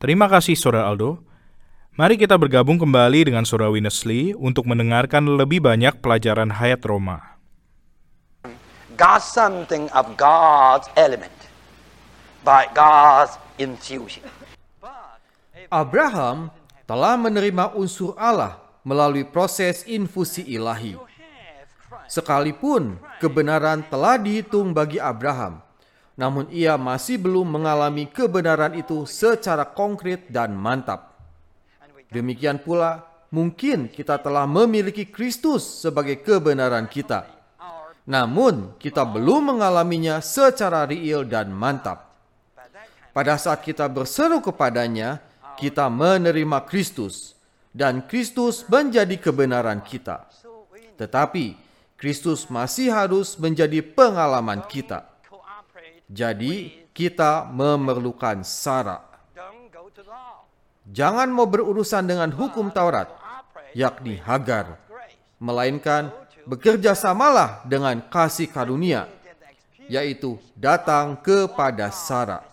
Terima 0.01 0.25
kasih 0.25 0.57
Saudara 0.57 0.89
Aldo. 0.89 1.21
Mari 1.93 2.17
kita 2.17 2.39
bergabung 2.41 2.81
kembali 2.81 3.29
dengan 3.29 3.45
Saudara 3.45 3.69
Winnesley 3.69 4.33
untuk 4.33 4.65
mendengarkan 4.65 5.37
lebih 5.37 5.61
banyak 5.61 5.99
pelajaran 6.01 6.57
hayat 6.57 6.81
Roma. 6.81 7.37
Got 8.97 9.21
something 9.21 9.91
of 9.93 10.17
God's 10.17 10.89
element 10.97 11.35
by 12.41 12.65
God's 12.73 13.37
infusion. 13.61 14.25
Abraham 15.69 16.49
telah 16.89 17.13
menerima 17.21 17.77
unsur 17.77 18.17
Allah 18.17 18.57
melalui 18.81 19.21
proses 19.21 19.85
infusi 19.85 20.41
ilahi. 20.41 20.97
Sekalipun 22.09 22.97
kebenaran 23.21 23.85
telah 23.85 24.17
dihitung 24.17 24.73
bagi 24.73 24.97
Abraham, 24.97 25.61
namun 26.17 26.49
ia 26.49 26.73
masih 26.81 27.21
belum 27.21 27.45
mengalami 27.45 28.09
kebenaran 28.09 28.73
itu 28.73 29.05
secara 29.05 29.61
konkret 29.61 30.33
dan 30.33 30.57
mantap. 30.57 31.13
Demikian 32.09 32.57
pula, 32.57 33.05
mungkin 33.29 33.85
kita 33.85 34.17
telah 34.17 34.49
memiliki 34.49 35.05
Kristus 35.05 35.61
sebagai 35.85 36.17
kebenaran 36.25 36.89
kita. 36.89 37.29
Namun, 38.09 38.73
kita 38.81 39.05
belum 39.05 39.53
mengalaminya 39.53 40.17
secara 40.17 40.89
real 40.89 41.21
dan 41.21 41.53
mantap. 41.53 42.09
Pada 43.13 43.37
saat 43.37 43.61
kita 43.61 43.85
berseru 43.85 44.41
kepadanya, 44.41 45.28
kita 45.59 45.91
menerima 45.91 46.63
Kristus, 46.63 47.35
dan 47.75 47.99
Kristus 48.07 48.63
menjadi 48.71 49.19
kebenaran 49.19 49.83
kita. 49.83 50.25
Tetapi, 50.95 51.59
Kristus 51.99 52.47
masih 52.47 52.95
harus 52.95 53.35
menjadi 53.35 53.83
pengalaman 53.83 54.63
kita. 54.71 55.03
Jadi 56.07 56.87
kita 56.95 57.45
memerlukan 57.51 58.41
syarat. 58.41 59.03
Jangan 60.89 61.29
mau 61.29 61.45
berurusan 61.45 62.07
dengan 62.07 62.33
hukum 62.33 62.73
Taurat, 62.73 63.13
yakni 63.77 64.17
Hagar, 64.17 64.81
melainkan 65.37 66.09
bekerja 66.49 66.97
samalah 66.97 67.61
dengan 67.69 68.01
kasih 68.09 68.49
karunia, 68.49 69.05
yaitu 69.85 70.41
datang 70.57 71.13
kepada 71.21 71.93
Sarah. 71.93 72.48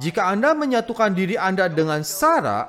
Jika 0.00 0.32
Anda 0.32 0.56
menyatukan 0.56 1.12
diri 1.12 1.36
Anda 1.36 1.68
dengan 1.68 2.00
Sarah, 2.00 2.68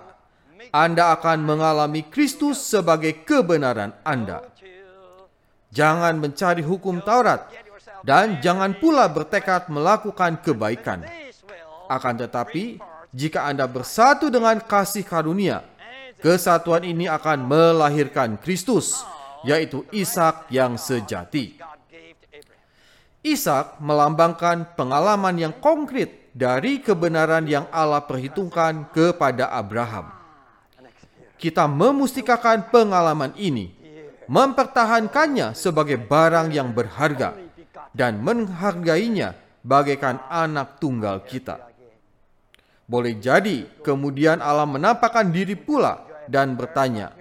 Anda 0.75 1.15
akan 1.15 1.39
mengalami 1.45 2.03
Kristus 2.03 2.59
sebagai 2.59 3.23
kebenaran 3.23 3.95
Anda. 4.03 4.43
Jangan 5.71 6.19
mencari 6.19 6.61
hukum 6.61 6.99
Taurat, 7.01 7.47
dan 8.03 8.43
jangan 8.43 8.75
pula 8.75 9.07
bertekad 9.07 9.71
melakukan 9.71 10.37
kebaikan. 10.43 11.07
Akan 11.87 12.19
tetapi, 12.19 12.77
jika 13.15 13.47
Anda 13.47 13.65
bersatu 13.65 14.27
dengan 14.27 14.59
kasih 14.59 15.07
karunia, 15.07 15.63
kesatuan 16.19 16.83
ini 16.83 17.07
akan 17.07 17.47
melahirkan 17.47 18.35
Kristus, 18.37 19.01
yaitu 19.47 19.87
Ishak 19.95 20.51
yang 20.51 20.75
sejati. 20.75 21.57
Ishak 23.23 23.79
melambangkan 23.79 24.75
pengalaman 24.75 25.39
yang 25.39 25.55
konkret 25.63 26.35
dari 26.35 26.83
kebenaran 26.83 27.47
yang 27.47 27.71
Allah 27.71 28.03
perhitungkan 28.03 28.91
kepada 28.91 29.47
Abraham. 29.47 30.11
Kita 31.39 31.63
memustikakan 31.63 32.67
pengalaman 32.67 33.31
ini 33.39 33.71
mempertahankannya 34.27 35.55
sebagai 35.55 35.99
barang 35.99 36.51
yang 36.51 36.71
berharga, 36.71 37.35
dan 37.95 38.19
menghargainya 38.19 39.37
bagaikan 39.63 40.19
anak 40.27 40.81
tunggal 40.81 41.23
kita. 41.23 41.63
Boleh 42.83 43.15
jadi 43.15 43.69
kemudian 43.79 44.43
Allah 44.43 44.67
menampakkan 44.67 45.31
diri 45.31 45.55
pula 45.55 46.03
dan 46.27 46.59
bertanya, 46.59 47.15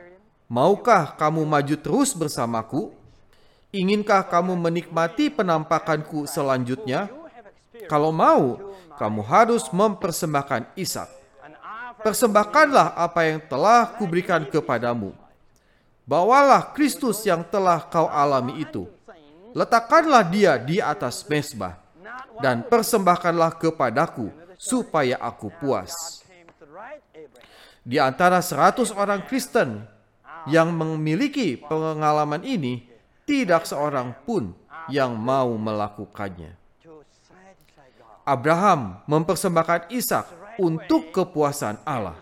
Maukah 0.52 1.16
kamu 1.16 1.49
maju 1.49 1.76
terus 1.80 2.12
bersamaku? 2.12 2.92
Inginkah 3.73 4.29
kamu 4.29 4.52
menikmati 4.52 5.33
penampakanku 5.33 6.29
selanjutnya? 6.29 7.09
Kalau 7.88 8.12
mau, 8.12 8.61
kamu 9.00 9.25
harus 9.25 9.64
mempersembahkan 9.73 10.76
Ishak. 10.76 11.09
Persembahkanlah 12.05 12.93
apa 12.93 13.21
yang 13.25 13.41
telah 13.49 13.88
kuberikan 13.97 14.45
kepadamu. 14.45 15.17
Bawalah 16.05 16.76
Kristus 16.76 17.25
yang 17.25 17.41
telah 17.49 17.81
kau 17.88 18.12
alami 18.12 18.61
itu. 18.61 18.85
Letakkanlah 19.57 20.21
dia 20.29 20.61
di 20.61 20.76
atas 20.76 21.25
mesbah 21.25 21.81
dan 22.45 22.69
persembahkanlah 22.69 23.57
kepadaku 23.57 24.29
supaya 24.61 25.17
aku 25.17 25.49
puas. 25.49 26.21
Di 27.81 27.97
antara 27.97 28.45
seratus 28.45 28.93
orang 28.93 29.25
Kristen 29.25 29.88
yang 30.45 30.69
memiliki 30.76 31.57
pengalaman 31.57 32.45
ini, 32.45 32.92
tidak 33.29 33.64
seorang 33.69 34.14
pun 34.26 34.55
yang 34.91 35.14
mau 35.14 35.55
melakukannya. 35.55 36.59
Abraham 38.23 39.02
mempersembahkan 39.11 39.91
Ishak 39.91 40.57
untuk 40.62 41.11
kepuasan 41.11 41.83
Allah. 41.83 42.19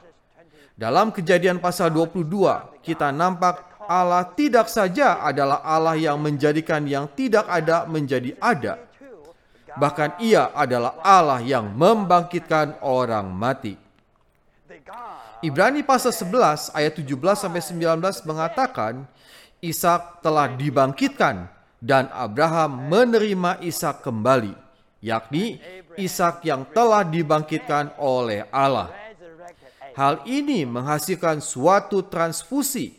Dalam 0.73 1.13
kejadian 1.13 1.61
pasal 1.61 1.93
22, 1.93 2.81
kita 2.81 3.13
nampak 3.13 3.69
Allah 3.85 4.25
tidak 4.25 4.73
saja 4.73 5.21
adalah 5.21 5.61
Allah 5.61 5.99
yang 5.99 6.17
menjadikan 6.17 6.81
yang 6.89 7.05
tidak 7.13 7.45
ada 7.51 7.85
menjadi 7.85 8.33
ada. 8.41 8.81
Bahkan 9.77 10.25
ia 10.25 10.49
adalah 10.57 10.97
Allah 11.05 11.45
yang 11.45 11.69
membangkitkan 11.69 12.81
orang 12.81 13.29
mati. 13.29 13.77
Ibrani 15.41 15.81
pasal 15.81 16.13
11 16.13 16.73
ayat 16.77 16.93
17 16.97 17.17
sampai 17.33 17.61
19 17.65 18.29
mengatakan 18.29 19.09
Ishak 19.61 20.25
telah 20.25 20.49
dibangkitkan 20.57 21.45
dan 21.81 22.09
Abraham 22.17 22.89
menerima 22.89 23.61
Ishak 23.61 24.01
kembali, 24.01 24.57
yakni 25.05 25.61
Ishak 26.01 26.49
yang 26.49 26.65
telah 26.73 27.05
dibangkitkan 27.05 27.93
oleh 28.01 28.49
Allah. 28.49 28.89
Hal 29.93 30.25
ini 30.25 30.65
menghasilkan 30.65 31.45
suatu 31.45 32.09
transfusi, 32.09 32.97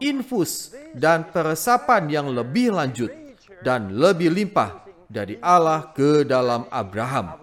infus, 0.00 0.72
dan 0.96 1.28
peresapan 1.28 2.08
yang 2.08 2.32
lebih 2.32 2.72
lanjut 2.72 3.12
dan 3.60 3.92
lebih 3.92 4.32
limpah 4.32 4.80
dari 5.04 5.36
Allah 5.44 5.92
ke 5.92 6.24
dalam 6.24 6.64
Abraham. 6.72 7.36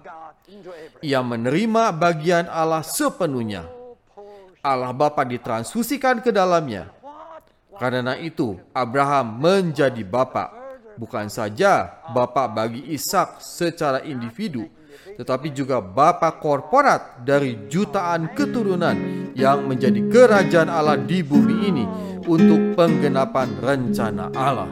Ia 1.06 1.22
menerima 1.22 1.94
bagian 1.94 2.50
Allah 2.50 2.82
sepenuhnya. 2.82 3.70
Allah 4.66 4.90
Bapa 4.90 5.22
ditransfusikan 5.22 6.26
ke 6.26 6.34
dalamnya. 6.34 6.90
Karena 7.76 8.16
itu, 8.16 8.56
Abraham 8.72 9.44
menjadi 9.44 10.00
bapa, 10.08 10.48
bukan 10.96 11.28
saja 11.28 12.00
bapa 12.16 12.48
bagi 12.48 12.88
Ishak 12.96 13.44
secara 13.44 14.00
individu, 14.08 14.64
tetapi 15.20 15.52
juga 15.52 15.84
bapa 15.84 16.40
korporat 16.40 17.28
dari 17.28 17.68
jutaan 17.68 18.32
keturunan 18.32 18.96
yang 19.36 19.68
menjadi 19.68 20.08
kerajaan 20.08 20.72
Allah 20.72 20.96
di 20.96 21.20
bumi 21.20 21.56
ini 21.68 21.86
untuk 22.24 22.80
penggenapan 22.80 23.60
rencana 23.60 24.32
Allah. 24.32 24.72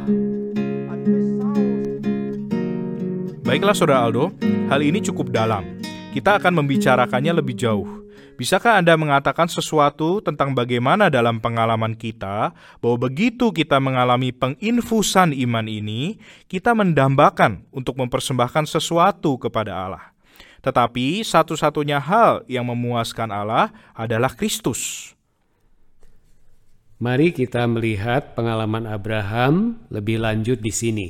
Baiklah 3.44 3.76
Saudara 3.76 4.08
Aldo, 4.08 4.32
hal 4.72 4.80
ini 4.80 5.04
cukup 5.04 5.28
dalam. 5.28 5.78
Kita 6.16 6.40
akan 6.40 6.64
membicarakannya 6.64 7.36
lebih 7.36 7.60
jauh. 7.60 8.08
Bisakah 8.34 8.82
Anda 8.82 8.98
mengatakan 8.98 9.46
sesuatu 9.46 10.18
tentang 10.18 10.58
bagaimana 10.58 11.14
dalam 11.14 11.38
pengalaman 11.38 11.94
kita 11.94 12.50
bahwa 12.82 12.98
begitu 13.06 13.54
kita 13.54 13.78
mengalami 13.78 14.34
penginfusan 14.34 15.38
iman 15.38 15.70
ini, 15.70 16.18
kita 16.50 16.74
mendambakan 16.74 17.62
untuk 17.70 17.94
mempersembahkan 18.02 18.66
sesuatu 18.66 19.38
kepada 19.38 19.78
Allah. 19.78 20.06
Tetapi 20.66 21.22
satu-satunya 21.22 22.02
hal 22.02 22.42
yang 22.50 22.66
memuaskan 22.66 23.30
Allah 23.30 23.70
adalah 23.94 24.34
Kristus. 24.34 25.14
Mari 26.98 27.38
kita 27.38 27.70
melihat 27.70 28.34
pengalaman 28.34 28.90
Abraham 28.90 29.78
lebih 29.94 30.18
lanjut 30.26 30.58
di 30.58 30.74
sini. 30.74 31.08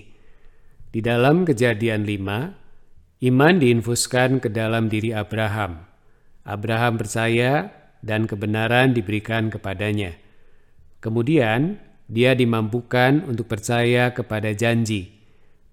Di 0.92 1.00
dalam 1.00 1.48
Kejadian 1.48 2.04
5, 2.04 3.32
iman 3.32 3.54
diinfuskan 3.56 4.44
ke 4.44 4.52
dalam 4.52 4.92
diri 4.92 5.16
Abraham 5.16 5.93
Abraham 6.44 7.00
percaya 7.00 7.72
dan 8.04 8.28
kebenaran 8.28 8.92
diberikan 8.92 9.48
kepadanya. 9.48 10.16
Kemudian, 11.00 11.80
dia 12.12 12.36
dimampukan 12.36 13.24
untuk 13.24 13.48
percaya 13.48 14.12
kepada 14.12 14.52
janji 14.52 15.12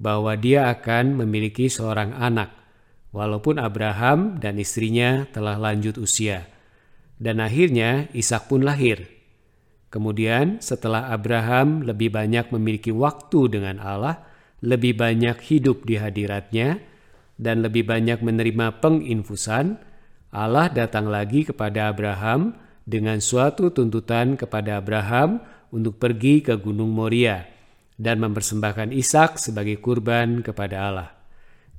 bahwa 0.00 0.32
dia 0.38 0.70
akan 0.72 1.20
memiliki 1.20 1.66
seorang 1.68 2.16
anak, 2.16 2.54
walaupun 3.10 3.58
Abraham 3.60 4.38
dan 4.38 4.56
istrinya 4.56 5.26
telah 5.34 5.58
lanjut 5.58 5.98
usia. 6.00 6.48
Dan 7.20 7.42
akhirnya 7.42 8.08
Ishak 8.16 8.48
pun 8.48 8.64
lahir. 8.64 9.04
Kemudian, 9.90 10.62
setelah 10.62 11.10
Abraham 11.12 11.82
lebih 11.84 12.14
banyak 12.14 12.48
memiliki 12.54 12.94
waktu 12.94 13.50
dengan 13.52 13.82
Allah, 13.82 14.24
lebih 14.64 14.96
banyak 14.96 15.36
hidup 15.44 15.84
di 15.84 15.98
hadiratnya, 16.00 16.80
dan 17.36 17.60
lebih 17.60 17.84
banyak 17.84 18.22
menerima 18.24 18.80
penginfusan, 18.80 19.89
Allah 20.30 20.70
datang 20.70 21.10
lagi 21.10 21.42
kepada 21.42 21.90
Abraham 21.90 22.54
dengan 22.86 23.18
suatu 23.18 23.74
tuntutan 23.74 24.38
kepada 24.38 24.78
Abraham 24.78 25.42
untuk 25.74 25.98
pergi 25.98 26.42
ke 26.42 26.54
Gunung 26.54 26.94
Moria 26.94 27.46
dan 27.98 28.22
mempersembahkan 28.22 28.94
Ishak 28.94 29.42
sebagai 29.42 29.82
kurban 29.82 30.42
kepada 30.46 30.76
Allah. 30.86 31.10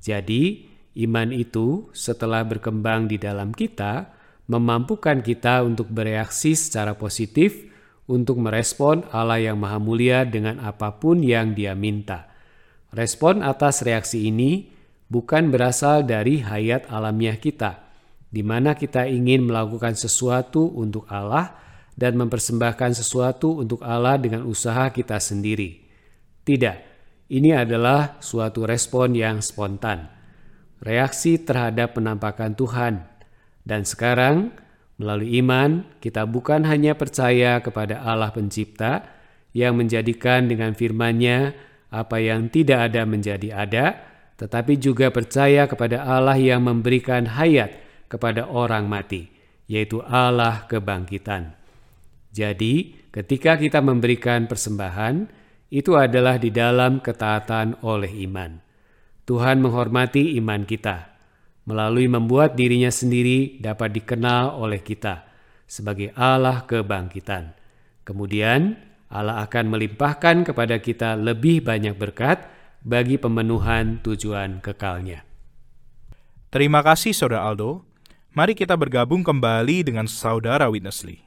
Jadi, 0.03 0.67
iman 0.99 1.31
itu 1.31 1.87
setelah 1.95 2.43
berkembang 2.43 3.07
di 3.07 3.15
dalam 3.15 3.55
kita 3.55 4.11
memampukan 4.51 5.23
kita 5.23 5.63
untuk 5.63 5.87
bereaksi 5.87 6.51
secara 6.51 6.91
positif 6.99 7.71
untuk 8.11 8.43
merespon 8.43 9.07
Allah 9.15 9.39
yang 9.39 9.55
Maha 9.55 9.79
Mulia 9.79 10.27
dengan 10.27 10.59
apa 10.59 10.99
pun 10.99 11.23
yang 11.23 11.55
Dia 11.55 11.71
minta. 11.71 12.27
Respon 12.91 13.39
atas 13.39 13.87
reaksi 13.87 14.27
ini 14.27 14.67
bukan 15.07 15.47
berasal 15.47 16.03
dari 16.03 16.43
hayat 16.43 16.91
alamiah 16.91 17.39
kita, 17.39 17.90
di 18.31 18.41
mana 18.41 18.73
kita 18.79 19.05
ingin 19.11 19.43
melakukan 19.43 19.93
sesuatu 19.93 20.71
untuk 20.71 21.03
Allah 21.11 21.51
dan 21.99 22.15
mempersembahkan 22.15 22.95
sesuatu 22.95 23.59
untuk 23.59 23.83
Allah 23.83 24.15
dengan 24.15 24.47
usaha 24.47 24.87
kita 24.89 25.19
sendiri. 25.19 25.83
Tidak, 26.47 26.77
ini 27.27 27.51
adalah 27.51 28.17
suatu 28.23 28.63
respon 28.63 29.13
yang 29.13 29.43
spontan, 29.43 30.07
reaksi 30.79 31.43
terhadap 31.43 31.99
penampakan 31.99 32.55
Tuhan. 32.55 32.93
Dan 33.61 33.83
sekarang, 33.83 34.55
melalui 34.95 35.37
iman, 35.43 35.85
kita 35.99 36.23
bukan 36.25 36.65
hanya 36.65 36.95
percaya 36.95 37.59
kepada 37.59 38.01
Allah 38.01 38.31
Pencipta 38.31 39.05
yang 39.51 39.75
menjadikan 39.75 40.47
dengan 40.47 40.71
firman-Nya 40.71 41.53
apa 41.91 42.23
yang 42.23 42.47
tidak 42.47 42.89
ada 42.89 43.03
menjadi 43.03 43.51
ada, 43.51 43.85
tetapi 44.39 44.79
juga 44.79 45.11
percaya 45.11 45.67
kepada 45.67 46.07
Allah 46.07 46.39
yang 46.39 46.63
memberikan 46.63 47.27
hayat 47.27 47.90
kepada 48.11 48.51
orang 48.51 48.91
mati, 48.91 49.31
yaitu 49.71 50.03
Allah 50.03 50.67
kebangkitan. 50.67 51.55
Jadi, 52.35 53.07
ketika 53.07 53.55
kita 53.55 53.79
memberikan 53.79 54.51
persembahan, 54.51 55.31
itu 55.71 55.95
adalah 55.95 56.35
di 56.35 56.51
dalam 56.51 56.99
ketaatan 56.99 57.79
oleh 57.87 58.11
iman. 58.27 58.59
Tuhan 59.23 59.63
menghormati 59.63 60.35
iman 60.43 60.67
kita 60.67 61.07
melalui 61.63 62.11
membuat 62.11 62.59
dirinya 62.59 62.91
sendiri 62.91 63.61
dapat 63.63 63.95
dikenal 63.95 64.59
oleh 64.59 64.83
kita 64.83 65.23
sebagai 65.69 66.11
Allah 66.19 66.67
kebangkitan. 66.67 67.55
Kemudian, 68.03 68.75
Allah 69.07 69.43
akan 69.43 69.71
melimpahkan 69.71 70.43
kepada 70.47 70.83
kita 70.83 71.15
lebih 71.15 71.63
banyak 71.63 71.95
berkat 71.95 72.43
bagi 72.83 73.15
pemenuhan 73.15 74.03
tujuan 74.03 74.59
kekalnya. 74.59 75.23
Terima 76.51 76.83
kasih 76.83 77.15
Saudara 77.15 77.47
Aldo. 77.47 77.90
Mari 78.31 78.55
kita 78.55 78.79
bergabung 78.79 79.27
kembali 79.27 79.91
dengan 79.91 80.07
saudara 80.07 80.71
Witness 80.71 81.03
Lee. 81.03 81.19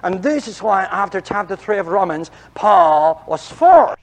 And 0.00 0.24
this 0.24 0.48
is 0.48 0.64
why 0.64 0.88
after 0.88 1.20
chapter 1.20 1.52
3 1.52 1.84
of 1.84 1.92
Romans, 1.92 2.32
Paul 2.56 3.20
was 3.28 3.44
forced. 3.52 4.00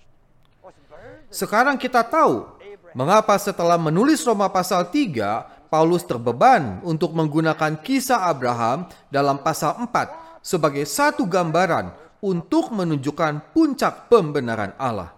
Sekarang 1.34 1.82
kita 1.82 2.06
tahu 2.06 2.46
mengapa 2.94 3.34
setelah 3.42 3.82
menulis 3.82 4.22
Roma 4.22 4.54
pasal 4.54 4.94
3, 4.94 5.66
Paulus 5.66 6.06
terbeban 6.06 6.78
untuk 6.86 7.10
menggunakan 7.18 7.82
kisah 7.82 8.30
Abraham 8.30 8.86
dalam 9.10 9.42
pasal 9.42 9.82
4 9.82 10.46
sebagai 10.46 10.86
satu 10.86 11.26
gambaran 11.26 11.90
untuk 12.22 12.70
menunjukkan 12.70 13.50
puncak 13.50 14.14
pembenaran 14.14 14.78
Allah. 14.78 15.10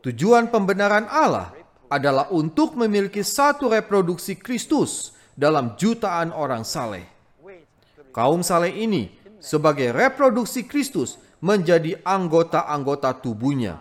Tujuan 0.00 0.48
pembenaran 0.48 1.04
Allah 1.12 1.57
adalah 1.88 2.28
untuk 2.32 2.76
memiliki 2.76 3.24
satu 3.24 3.72
reproduksi 3.72 4.36
Kristus 4.36 5.16
dalam 5.32 5.74
jutaan 5.80 6.32
orang 6.32 6.62
saleh. 6.64 7.04
Kaum 8.12 8.44
saleh 8.44 8.72
ini 8.72 9.12
sebagai 9.38 9.94
reproduksi 9.94 10.66
Kristus 10.66 11.16
menjadi 11.38 12.00
anggota-anggota 12.02 13.14
tubuhnya. 13.22 13.80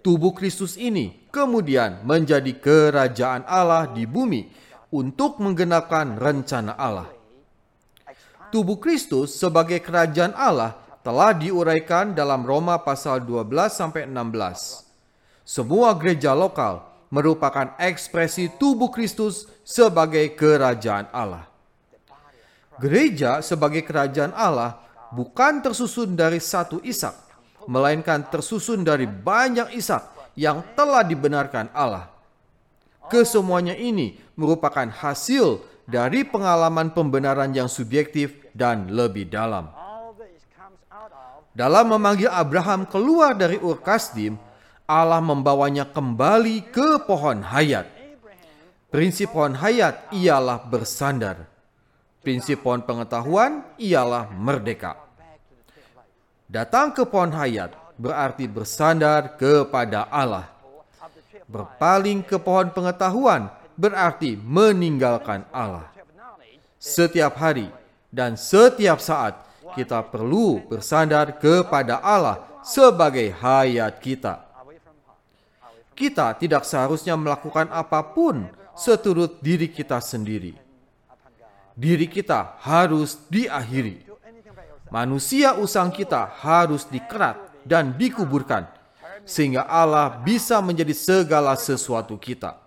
Tubuh 0.00 0.32
Kristus 0.32 0.80
ini 0.80 1.28
kemudian 1.28 2.02
menjadi 2.02 2.56
kerajaan 2.56 3.44
Allah 3.44 3.86
di 3.92 4.08
bumi 4.08 4.48
untuk 4.90 5.38
menggenapkan 5.38 6.18
rencana 6.18 6.74
Allah. 6.74 7.06
Tubuh 8.50 8.82
Kristus 8.82 9.38
sebagai 9.38 9.78
kerajaan 9.78 10.34
Allah 10.34 10.74
telah 11.06 11.30
diuraikan 11.30 12.18
dalam 12.18 12.42
Roma 12.42 12.82
pasal 12.82 13.22
12 13.22 13.46
sampai 13.70 14.10
16. 14.10 14.90
Semua 15.46 15.94
gereja 15.94 16.34
lokal 16.34 16.89
merupakan 17.10 17.74
ekspresi 17.76 18.54
tubuh 18.54 18.88
Kristus 18.88 19.50
sebagai 19.66 20.22
kerajaan 20.38 21.10
Allah. 21.10 21.50
Gereja 22.80 23.44
sebagai 23.44 23.84
kerajaan 23.84 24.32
Allah 24.32 24.80
bukan 25.12 25.60
tersusun 25.60 26.16
dari 26.16 26.40
satu 26.40 26.80
Ishak, 26.80 27.12
melainkan 27.68 28.24
tersusun 28.30 28.86
dari 28.86 29.04
banyak 29.04 29.74
Ishak 29.76 30.32
yang 30.38 30.64
telah 30.72 31.04
dibenarkan 31.04 31.68
Allah. 31.76 32.08
Kesemuanya 33.10 33.74
ini 33.74 34.16
merupakan 34.38 34.86
hasil 34.86 35.60
dari 35.84 36.22
pengalaman 36.22 36.94
pembenaran 36.94 37.50
yang 37.50 37.66
subjektif 37.66 38.38
dan 38.54 38.86
lebih 38.86 39.26
dalam. 39.26 39.66
Dalam 41.50 41.90
memanggil 41.90 42.30
Abraham 42.30 42.86
keluar 42.86 43.34
dari 43.34 43.58
Ur 43.58 43.82
Kasdim, 43.82 44.38
Allah 44.90 45.22
membawanya 45.22 45.86
kembali 45.86 46.74
ke 46.74 46.98
pohon 47.06 47.46
hayat. 47.46 47.86
Prinsip 48.90 49.30
pohon 49.30 49.54
hayat 49.54 50.10
ialah 50.10 50.66
bersandar. 50.66 51.46
Prinsip 52.26 52.58
pohon 52.58 52.82
pengetahuan 52.82 53.62
ialah 53.78 54.26
merdeka. 54.34 54.98
Datang 56.50 56.90
ke 56.90 57.06
pohon 57.06 57.30
hayat 57.30 57.70
berarti 57.94 58.50
bersandar 58.50 59.38
kepada 59.38 60.10
Allah. 60.10 60.50
Berpaling 61.46 62.26
ke 62.26 62.42
pohon 62.42 62.74
pengetahuan 62.74 63.46
berarti 63.78 64.34
meninggalkan 64.34 65.46
Allah. 65.54 65.86
Setiap 66.82 67.38
hari 67.38 67.70
dan 68.10 68.34
setiap 68.34 68.98
saat 68.98 69.38
kita 69.78 70.02
perlu 70.02 70.66
bersandar 70.66 71.38
kepada 71.38 72.02
Allah 72.02 72.42
sebagai 72.66 73.30
hayat 73.38 74.02
kita. 74.02 74.49
Kita 76.00 76.32
tidak 76.32 76.64
seharusnya 76.64 77.12
melakukan 77.12 77.68
apa 77.68 78.00
pun 78.00 78.48
seturut 78.72 79.36
diri 79.44 79.68
kita 79.68 80.00
sendiri 80.00 80.70
diri 81.80 82.04
kita 82.04 82.60
harus 82.60 83.16
diakhiri. 83.32 84.04
Manusia 84.92 85.56
usang 85.56 85.88
kita 85.88 86.28
harus 86.44 86.84
dikerat 86.84 87.40
dan 87.64 87.96
dikuburkan, 87.96 88.68
sehingga 89.24 89.64
Allah 89.64 90.20
bisa 90.20 90.60
menjadi 90.60 90.92
segala 90.92 91.56
sesuatu 91.56 92.20
kita. 92.20 92.60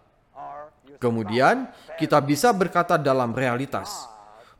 Kemudian 0.97 1.69
kita 1.99 2.17
bisa 2.23 2.49
berkata 2.55 2.95
dalam 2.97 3.35
realitas, 3.35 4.07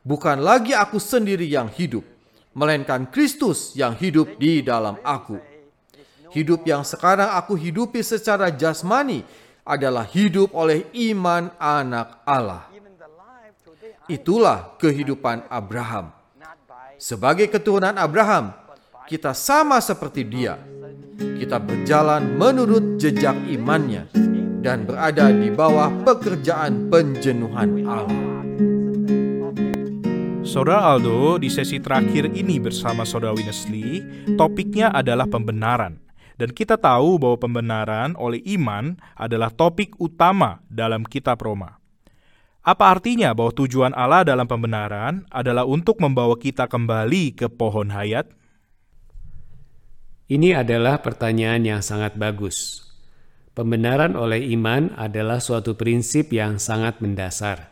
bukan 0.04 0.38
lagi 0.38 0.76
aku 0.76 1.00
sendiri 1.00 1.48
yang 1.48 1.72
hidup, 1.72 2.04
melainkan 2.52 3.08
Kristus 3.08 3.72
yang 3.74 3.96
hidup 3.96 4.36
di 4.36 4.60
dalam 4.60 5.00
aku. 5.00 5.40
Hidup 6.34 6.66
yang 6.66 6.82
sekarang 6.82 7.30
aku 7.30 7.54
hidupi 7.54 8.02
secara 8.02 8.50
jasmani 8.50 9.22
adalah 9.62 10.02
hidup 10.02 10.50
oleh 10.50 10.82
iman 11.14 11.54
anak 11.62 12.26
Allah. 12.26 12.66
Itulah 14.10 14.74
kehidupan 14.82 15.46
Abraham. 15.46 16.10
Sebagai 16.98 17.46
keturunan 17.46 17.94
Abraham, 17.94 18.50
kita 19.06 19.30
sama 19.30 19.78
seperti 19.78 20.26
dia. 20.26 20.58
Kita 21.14 21.62
berjalan 21.62 22.34
menurut 22.34 22.98
jejak 22.98 23.38
imannya 23.46 24.10
dan 24.58 24.90
berada 24.90 25.30
di 25.30 25.54
bawah 25.54 26.02
pekerjaan 26.02 26.90
penjenuhan 26.90 27.70
Allah. 27.86 28.42
Saudara 30.42 30.98
Aldo, 30.98 31.38
di 31.38 31.46
sesi 31.46 31.78
terakhir 31.78 32.26
ini 32.34 32.58
bersama 32.58 33.06
Saudara 33.06 33.32
Winnesley, 33.32 34.02
topiknya 34.34 34.90
adalah 34.90 35.30
pembenaran. 35.30 36.03
Dan 36.34 36.50
kita 36.50 36.74
tahu 36.74 37.22
bahwa 37.22 37.38
pembenaran 37.38 38.18
oleh 38.18 38.42
iman 38.58 38.98
adalah 39.14 39.54
topik 39.54 39.94
utama 40.02 40.58
dalam 40.66 41.06
kitab 41.06 41.38
Roma. 41.38 41.78
Apa 42.64 42.96
artinya 42.96 43.36
bahwa 43.36 43.52
tujuan 43.52 43.92
Allah 43.92 44.24
dalam 44.24 44.48
pembenaran 44.48 45.28
adalah 45.28 45.68
untuk 45.68 46.00
membawa 46.00 46.34
kita 46.40 46.64
kembali 46.64 47.36
ke 47.36 47.46
pohon 47.52 47.92
hayat? 47.92 48.26
Ini 50.32 50.64
adalah 50.64 51.04
pertanyaan 51.04 51.60
yang 51.60 51.84
sangat 51.84 52.16
bagus. 52.16 52.80
Pembenaran 53.52 54.16
oleh 54.16 54.48
iman 54.56 54.96
adalah 54.96 55.44
suatu 55.44 55.76
prinsip 55.76 56.32
yang 56.32 56.56
sangat 56.56 57.04
mendasar. 57.04 57.70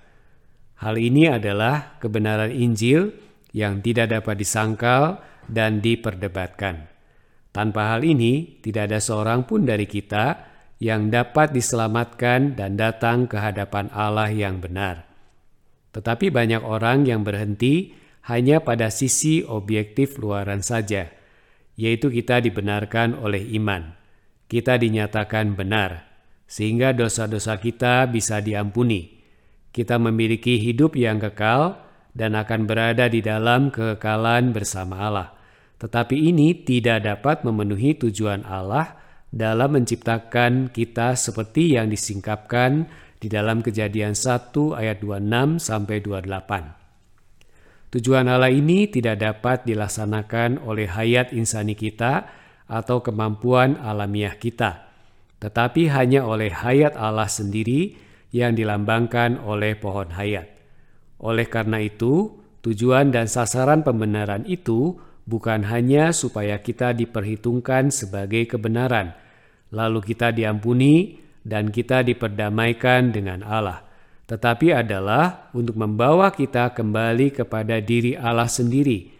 Hal 0.76 1.00
ini 1.00 1.24
adalah 1.24 1.96
kebenaran 1.96 2.52
Injil 2.52 3.16
yang 3.56 3.80
tidak 3.80 4.12
dapat 4.12 4.44
disangkal 4.44 5.24
dan 5.48 5.80
diperdebatkan. 5.80 6.91
Tanpa 7.52 7.92
hal 7.92 8.00
ini, 8.02 8.58
tidak 8.64 8.88
ada 8.88 8.98
seorang 8.98 9.44
pun 9.44 9.68
dari 9.68 9.84
kita 9.84 10.48
yang 10.80 11.12
dapat 11.12 11.52
diselamatkan 11.52 12.56
dan 12.56 12.80
datang 12.80 13.28
ke 13.28 13.36
hadapan 13.36 13.92
Allah 13.92 14.32
yang 14.32 14.58
benar. 14.58 15.04
Tetapi 15.92 16.32
banyak 16.32 16.64
orang 16.64 17.04
yang 17.04 17.22
berhenti 17.22 17.92
hanya 18.26 18.64
pada 18.64 18.88
sisi 18.88 19.44
objektif 19.44 20.16
luaran 20.16 20.64
saja, 20.64 21.12
yaitu 21.76 22.08
kita 22.08 22.40
dibenarkan 22.40 23.20
oleh 23.20 23.44
iman. 23.60 23.92
Kita 24.48 24.80
dinyatakan 24.80 25.52
benar, 25.52 26.08
sehingga 26.48 26.96
dosa-dosa 26.96 27.60
kita 27.60 28.08
bisa 28.08 28.40
diampuni. 28.40 29.20
Kita 29.72 30.00
memiliki 30.00 30.56
hidup 30.56 30.96
yang 30.96 31.20
kekal 31.20 31.76
dan 32.16 32.36
akan 32.36 32.64
berada 32.64 33.08
di 33.12 33.20
dalam 33.20 33.68
kekekalan 33.68 34.52
bersama 34.56 34.96
Allah. 35.04 35.41
Tetapi 35.82 36.14
ini 36.14 36.62
tidak 36.62 37.02
dapat 37.02 37.42
memenuhi 37.42 37.98
tujuan 37.98 38.46
Allah 38.46 38.94
dalam 39.34 39.74
menciptakan 39.74 40.70
kita 40.70 41.18
seperti 41.18 41.74
yang 41.74 41.90
disingkapkan 41.90 42.86
di 43.18 43.26
dalam 43.26 43.66
kejadian 43.66 44.14
1 44.14 44.78
ayat 44.78 45.02
26 45.02 45.58
sampai 45.58 45.98
28. 45.98 47.98
Tujuan 47.98 48.30
Allah 48.30 48.54
ini 48.54 48.86
tidak 48.86 49.18
dapat 49.20 49.66
dilaksanakan 49.66 50.62
oleh 50.62 50.86
hayat 50.86 51.34
insani 51.34 51.74
kita 51.74 52.30
atau 52.70 53.02
kemampuan 53.02 53.74
alamiah 53.82 54.38
kita, 54.38 54.86
tetapi 55.42 55.90
hanya 55.90 56.22
oleh 56.24 56.54
hayat 56.54 56.94
Allah 56.94 57.28
sendiri 57.28 57.98
yang 58.30 58.54
dilambangkan 58.54 59.42
oleh 59.42 59.74
pohon 59.76 60.14
hayat. 60.14 60.46
Oleh 61.20 61.44
karena 61.50 61.82
itu, 61.84 62.32
tujuan 62.64 63.12
dan 63.12 63.28
sasaran 63.28 63.84
pembenaran 63.84 64.48
itu 64.48 64.96
bukan 65.26 65.66
hanya 65.70 66.10
supaya 66.10 66.58
kita 66.58 66.92
diperhitungkan 66.96 67.94
sebagai 67.94 68.46
kebenaran, 68.50 69.14
lalu 69.70 70.02
kita 70.02 70.34
diampuni 70.34 71.18
dan 71.42 71.70
kita 71.70 72.06
diperdamaikan 72.06 73.10
dengan 73.10 73.42
Allah, 73.42 73.82
tetapi 74.26 74.70
adalah 74.74 75.50
untuk 75.54 75.74
membawa 75.78 76.30
kita 76.30 76.70
kembali 76.74 77.34
kepada 77.34 77.82
diri 77.82 78.14
Allah 78.14 78.46
sendiri 78.46 79.10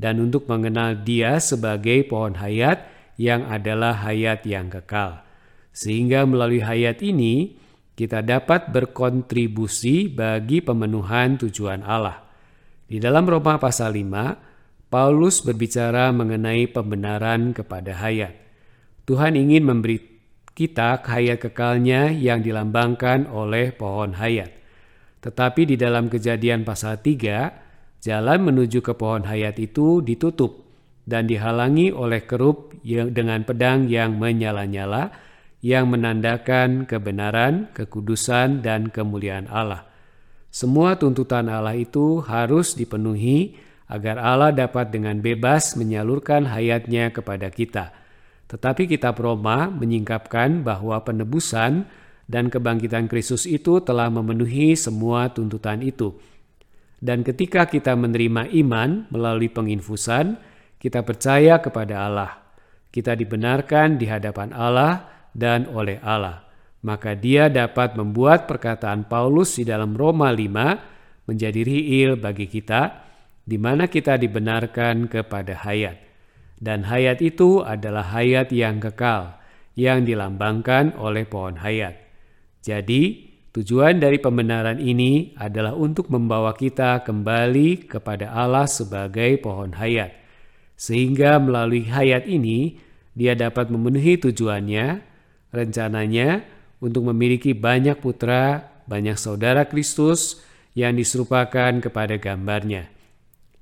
dan 0.00 0.16
untuk 0.20 0.48
mengenal 0.48 0.96
Dia 1.04 1.36
sebagai 1.40 2.08
pohon 2.08 2.40
hayat 2.40 2.88
yang 3.20 3.44
adalah 3.48 4.00
hayat 4.00 4.48
yang 4.48 4.72
kekal. 4.72 5.20
Sehingga 5.76 6.24
melalui 6.24 6.64
hayat 6.64 7.04
ini 7.04 7.60
kita 7.92 8.24
dapat 8.24 8.72
berkontribusi 8.72 10.08
bagi 10.08 10.64
pemenuhan 10.64 11.36
tujuan 11.36 11.84
Allah. 11.84 12.24
Di 12.88 12.96
dalam 12.96 13.28
Roma 13.28 13.60
pasal 13.60 13.92
5, 13.92 14.49
Paulus 14.90 15.38
berbicara 15.46 16.10
mengenai 16.10 16.66
pembenaran 16.66 17.54
kepada 17.54 17.94
hayat. 17.94 18.34
Tuhan 19.06 19.38
ingin 19.38 19.62
memberi 19.62 20.02
kita 20.50 20.98
hayat 20.98 21.38
kekalnya 21.38 22.10
yang 22.10 22.42
dilambangkan 22.42 23.30
oleh 23.30 23.70
pohon 23.70 24.18
hayat. 24.18 24.50
Tetapi 25.22 25.70
di 25.70 25.76
dalam 25.78 26.10
kejadian 26.10 26.66
pasal 26.66 26.98
3, 26.98 28.02
jalan 28.02 28.40
menuju 28.42 28.82
ke 28.82 28.98
pohon 28.98 29.30
hayat 29.30 29.62
itu 29.62 30.02
ditutup 30.02 30.66
dan 31.06 31.30
dihalangi 31.30 31.94
oleh 31.94 32.26
kerup 32.26 32.74
dengan 32.82 33.46
pedang 33.46 33.86
yang 33.86 34.18
menyala-nyala 34.18 35.14
yang 35.60 35.92
menandakan 35.92 36.88
kebenaran, 36.88 37.68
kekudusan, 37.76 38.64
dan 38.64 38.88
kemuliaan 38.88 39.46
Allah. 39.46 39.86
Semua 40.50 40.98
tuntutan 40.98 41.46
Allah 41.46 41.78
itu 41.78 42.24
harus 42.24 42.74
dipenuhi 42.74 43.54
agar 43.90 44.22
Allah 44.22 44.54
dapat 44.54 44.94
dengan 44.94 45.18
bebas 45.18 45.74
menyalurkan 45.74 46.46
hayatnya 46.46 47.10
kepada 47.10 47.50
kita. 47.50 47.90
Tetapi 48.46 48.86
kitab 48.86 49.18
Roma 49.18 49.66
menyingkapkan 49.66 50.62
bahwa 50.62 51.02
penebusan 51.02 51.90
dan 52.30 52.46
kebangkitan 52.46 53.10
Kristus 53.10 53.50
itu 53.50 53.82
telah 53.82 54.06
memenuhi 54.06 54.78
semua 54.78 55.34
tuntutan 55.34 55.82
itu. 55.82 56.14
Dan 57.02 57.26
ketika 57.26 57.66
kita 57.66 57.98
menerima 57.98 58.54
iman 58.62 59.10
melalui 59.10 59.50
penginfusan, 59.50 60.38
kita 60.78 61.02
percaya 61.02 61.58
kepada 61.58 62.06
Allah. 62.06 62.32
Kita 62.94 63.18
dibenarkan 63.18 63.98
di 63.98 64.06
hadapan 64.06 64.54
Allah 64.54 65.10
dan 65.34 65.66
oleh 65.70 65.98
Allah. 66.02 66.46
Maka 66.86 67.18
dia 67.18 67.50
dapat 67.50 67.98
membuat 67.98 68.46
perkataan 68.46 69.10
Paulus 69.10 69.58
di 69.58 69.66
dalam 69.66 69.92
Roma 69.98 70.32
5 70.32 71.28
menjadi 71.28 71.60
riil 71.60 72.16
bagi 72.16 72.48
kita, 72.48 73.09
di 73.50 73.58
mana 73.58 73.90
kita 73.90 74.14
dibenarkan 74.14 75.10
kepada 75.10 75.58
hayat. 75.66 75.98
Dan 76.54 76.86
hayat 76.86 77.18
itu 77.18 77.66
adalah 77.66 78.14
hayat 78.14 78.54
yang 78.54 78.78
kekal, 78.78 79.42
yang 79.74 80.06
dilambangkan 80.06 80.94
oleh 80.94 81.26
pohon 81.26 81.58
hayat. 81.58 81.98
Jadi, 82.62 83.26
tujuan 83.50 83.98
dari 83.98 84.22
pembenaran 84.22 84.78
ini 84.78 85.34
adalah 85.34 85.74
untuk 85.74 86.14
membawa 86.14 86.54
kita 86.54 87.02
kembali 87.02 87.90
kepada 87.90 88.30
Allah 88.30 88.70
sebagai 88.70 89.42
pohon 89.42 89.74
hayat. 89.74 90.14
Sehingga 90.78 91.42
melalui 91.42 91.90
hayat 91.90 92.30
ini, 92.30 92.78
dia 93.18 93.34
dapat 93.34 93.66
memenuhi 93.66 94.14
tujuannya, 94.22 95.02
rencananya 95.50 96.46
untuk 96.78 97.10
memiliki 97.10 97.50
banyak 97.50 97.98
putra, 97.98 98.62
banyak 98.86 99.18
saudara 99.18 99.66
Kristus 99.66 100.38
yang 100.78 100.94
diserupakan 100.94 101.82
kepada 101.82 102.14
gambarnya. 102.14 102.99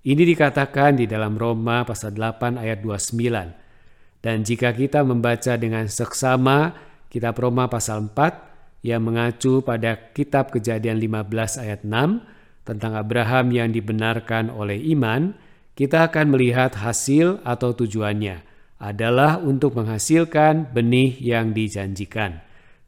Ini 0.08 0.24
dikatakan 0.24 0.96
di 0.96 1.04
dalam 1.04 1.36
Roma 1.36 1.84
pasal 1.84 2.16
8 2.16 2.56
ayat 2.56 2.80
29. 2.80 4.24
Dan 4.24 4.40
jika 4.40 4.72
kita 4.72 5.04
membaca 5.04 5.60
dengan 5.60 5.84
seksama 5.84 6.72
kitab 7.12 7.36
Roma 7.36 7.68
pasal 7.68 8.08
4 8.08 8.88
yang 8.88 9.04
mengacu 9.04 9.60
pada 9.60 10.08
kitab 10.16 10.48
Kejadian 10.48 10.96
15 10.96 11.60
ayat 11.60 11.84
6 11.84 12.24
tentang 12.64 12.96
Abraham 12.96 13.52
yang 13.52 13.68
dibenarkan 13.68 14.48
oleh 14.48 14.80
iman, 14.96 15.36
kita 15.76 16.08
akan 16.08 16.32
melihat 16.32 16.80
hasil 16.80 17.44
atau 17.44 17.76
tujuannya 17.76 18.40
adalah 18.80 19.36
untuk 19.44 19.76
menghasilkan 19.76 20.72
benih 20.72 21.20
yang 21.20 21.52
dijanjikan. 21.52 22.40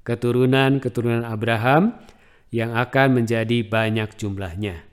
Keturunan-keturunan 0.09 1.28
Abraham 1.28 2.00
yang 2.48 2.72
akan 2.72 3.20
menjadi 3.20 3.61
banyak 3.61 4.09
jumlahnya. 4.16 4.89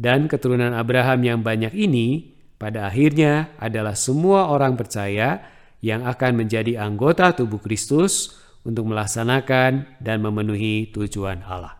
Dan 0.00 0.32
keturunan 0.32 0.72
Abraham 0.72 1.20
yang 1.20 1.38
banyak 1.44 1.76
ini 1.76 2.32
pada 2.56 2.88
akhirnya 2.88 3.52
adalah 3.60 3.92
semua 3.92 4.48
orang 4.48 4.72
percaya 4.72 5.44
yang 5.84 6.08
akan 6.08 6.40
menjadi 6.40 6.80
anggota 6.80 7.36
tubuh 7.36 7.60
Kristus 7.60 8.40
untuk 8.64 8.88
melaksanakan 8.88 10.00
dan 10.00 10.24
memenuhi 10.24 10.88
tujuan 10.96 11.44
Allah. 11.44 11.76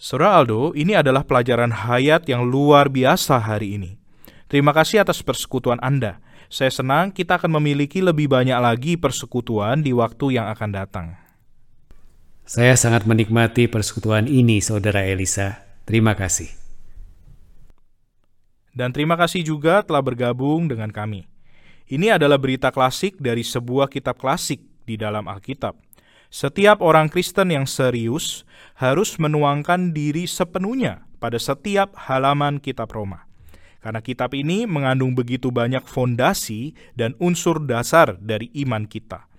Saudara 0.00 0.40
Aldo, 0.40 0.72
ini 0.72 0.96
adalah 0.96 1.20
pelajaran 1.20 1.70
hayat 1.70 2.24
yang 2.32 2.48
luar 2.48 2.88
biasa 2.88 3.36
hari 3.36 3.76
ini. 3.76 4.00
Terima 4.48 4.72
kasih 4.72 5.04
atas 5.04 5.20
persekutuan 5.20 5.78
Anda. 5.84 6.18
Saya 6.48 6.72
senang 6.72 7.12
kita 7.12 7.36
akan 7.36 7.60
memiliki 7.60 8.00
lebih 8.00 8.28
banyak 8.28 8.56
lagi 8.56 8.96
persekutuan 8.96 9.84
di 9.84 9.92
waktu 9.92 10.36
yang 10.36 10.48
akan 10.48 10.70
datang. 10.72 11.21
Saya 12.42 12.74
sangat 12.74 13.06
menikmati 13.06 13.70
persekutuan 13.70 14.26
ini, 14.26 14.58
Saudara 14.58 15.06
Elisa. 15.06 15.62
Terima 15.86 16.18
kasih. 16.18 16.50
Dan 18.74 18.90
terima 18.90 19.14
kasih 19.14 19.46
juga 19.46 19.86
telah 19.86 20.02
bergabung 20.02 20.66
dengan 20.66 20.90
kami. 20.90 21.30
Ini 21.86 22.18
adalah 22.18 22.42
berita 22.42 22.74
klasik 22.74 23.14
dari 23.22 23.46
sebuah 23.46 23.86
kitab 23.86 24.18
klasik 24.18 24.58
di 24.82 24.98
dalam 24.98 25.30
Alkitab. 25.30 25.78
Setiap 26.34 26.82
orang 26.82 27.06
Kristen 27.12 27.54
yang 27.54 27.68
serius 27.68 28.42
harus 28.74 29.20
menuangkan 29.22 29.94
diri 29.94 30.26
sepenuhnya 30.26 31.06
pada 31.22 31.38
setiap 31.38 31.94
halaman 32.10 32.58
kitab 32.58 32.90
Roma. 32.90 33.28
Karena 33.78 34.02
kitab 34.02 34.34
ini 34.34 34.66
mengandung 34.66 35.14
begitu 35.14 35.54
banyak 35.54 35.86
fondasi 35.86 36.74
dan 36.98 37.14
unsur 37.22 37.62
dasar 37.62 38.18
dari 38.18 38.50
iman 38.66 38.88
kita. 38.90 39.30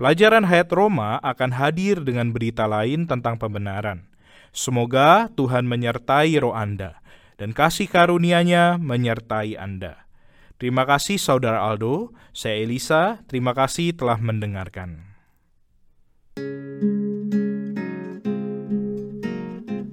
Pelajaran 0.00 0.48
Hayat 0.48 0.72
Roma 0.72 1.20
akan 1.20 1.60
hadir 1.60 2.00
dengan 2.00 2.32
berita 2.32 2.64
lain 2.64 3.04
tentang 3.04 3.36
pembenaran. 3.36 4.08
Semoga 4.48 5.28
Tuhan 5.36 5.68
menyertai 5.68 6.40
roh 6.40 6.56
Anda 6.56 7.04
dan 7.36 7.52
kasih 7.52 7.84
karunia-Nya 7.92 8.80
menyertai 8.80 9.60
Anda. 9.60 10.08
Terima 10.56 10.88
kasih 10.88 11.20
Saudara 11.20 11.68
Aldo, 11.68 12.16
saya 12.32 12.64
Elisa, 12.64 13.20
terima 13.28 13.52
kasih 13.52 13.92
telah 13.92 14.16
mendengarkan. 14.16 15.04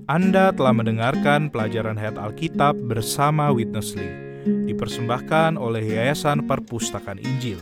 Anda 0.08 0.56
telah 0.56 0.72
mendengarkan 0.72 1.52
pelajaran 1.52 2.00
Hayat 2.00 2.16
Alkitab 2.16 2.80
bersama 2.80 3.52
Witness 3.52 3.92
Lee, 4.00 4.48
dipersembahkan 4.72 5.60
oleh 5.60 5.84
Yayasan 5.84 6.48
Perpustakaan 6.48 7.20
Injil. 7.20 7.60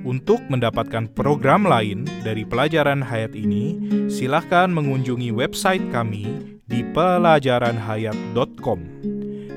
Untuk 0.00 0.40
mendapatkan 0.48 1.12
program 1.12 1.68
lain 1.68 2.08
dari 2.24 2.48
pelajaran 2.48 3.04
hayat 3.04 3.36
ini, 3.36 3.76
silahkan 4.08 4.72
mengunjungi 4.72 5.28
website 5.28 5.84
kami 5.92 6.56
di 6.64 6.80
pelajaranhayat.com. 6.96 8.80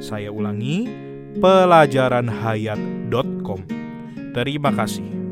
Saya 0.04 0.36
ulangi, 0.36 0.84
pelajaranhayat.com. 1.40 3.60
Terima 4.36 4.76
kasih. 4.76 5.23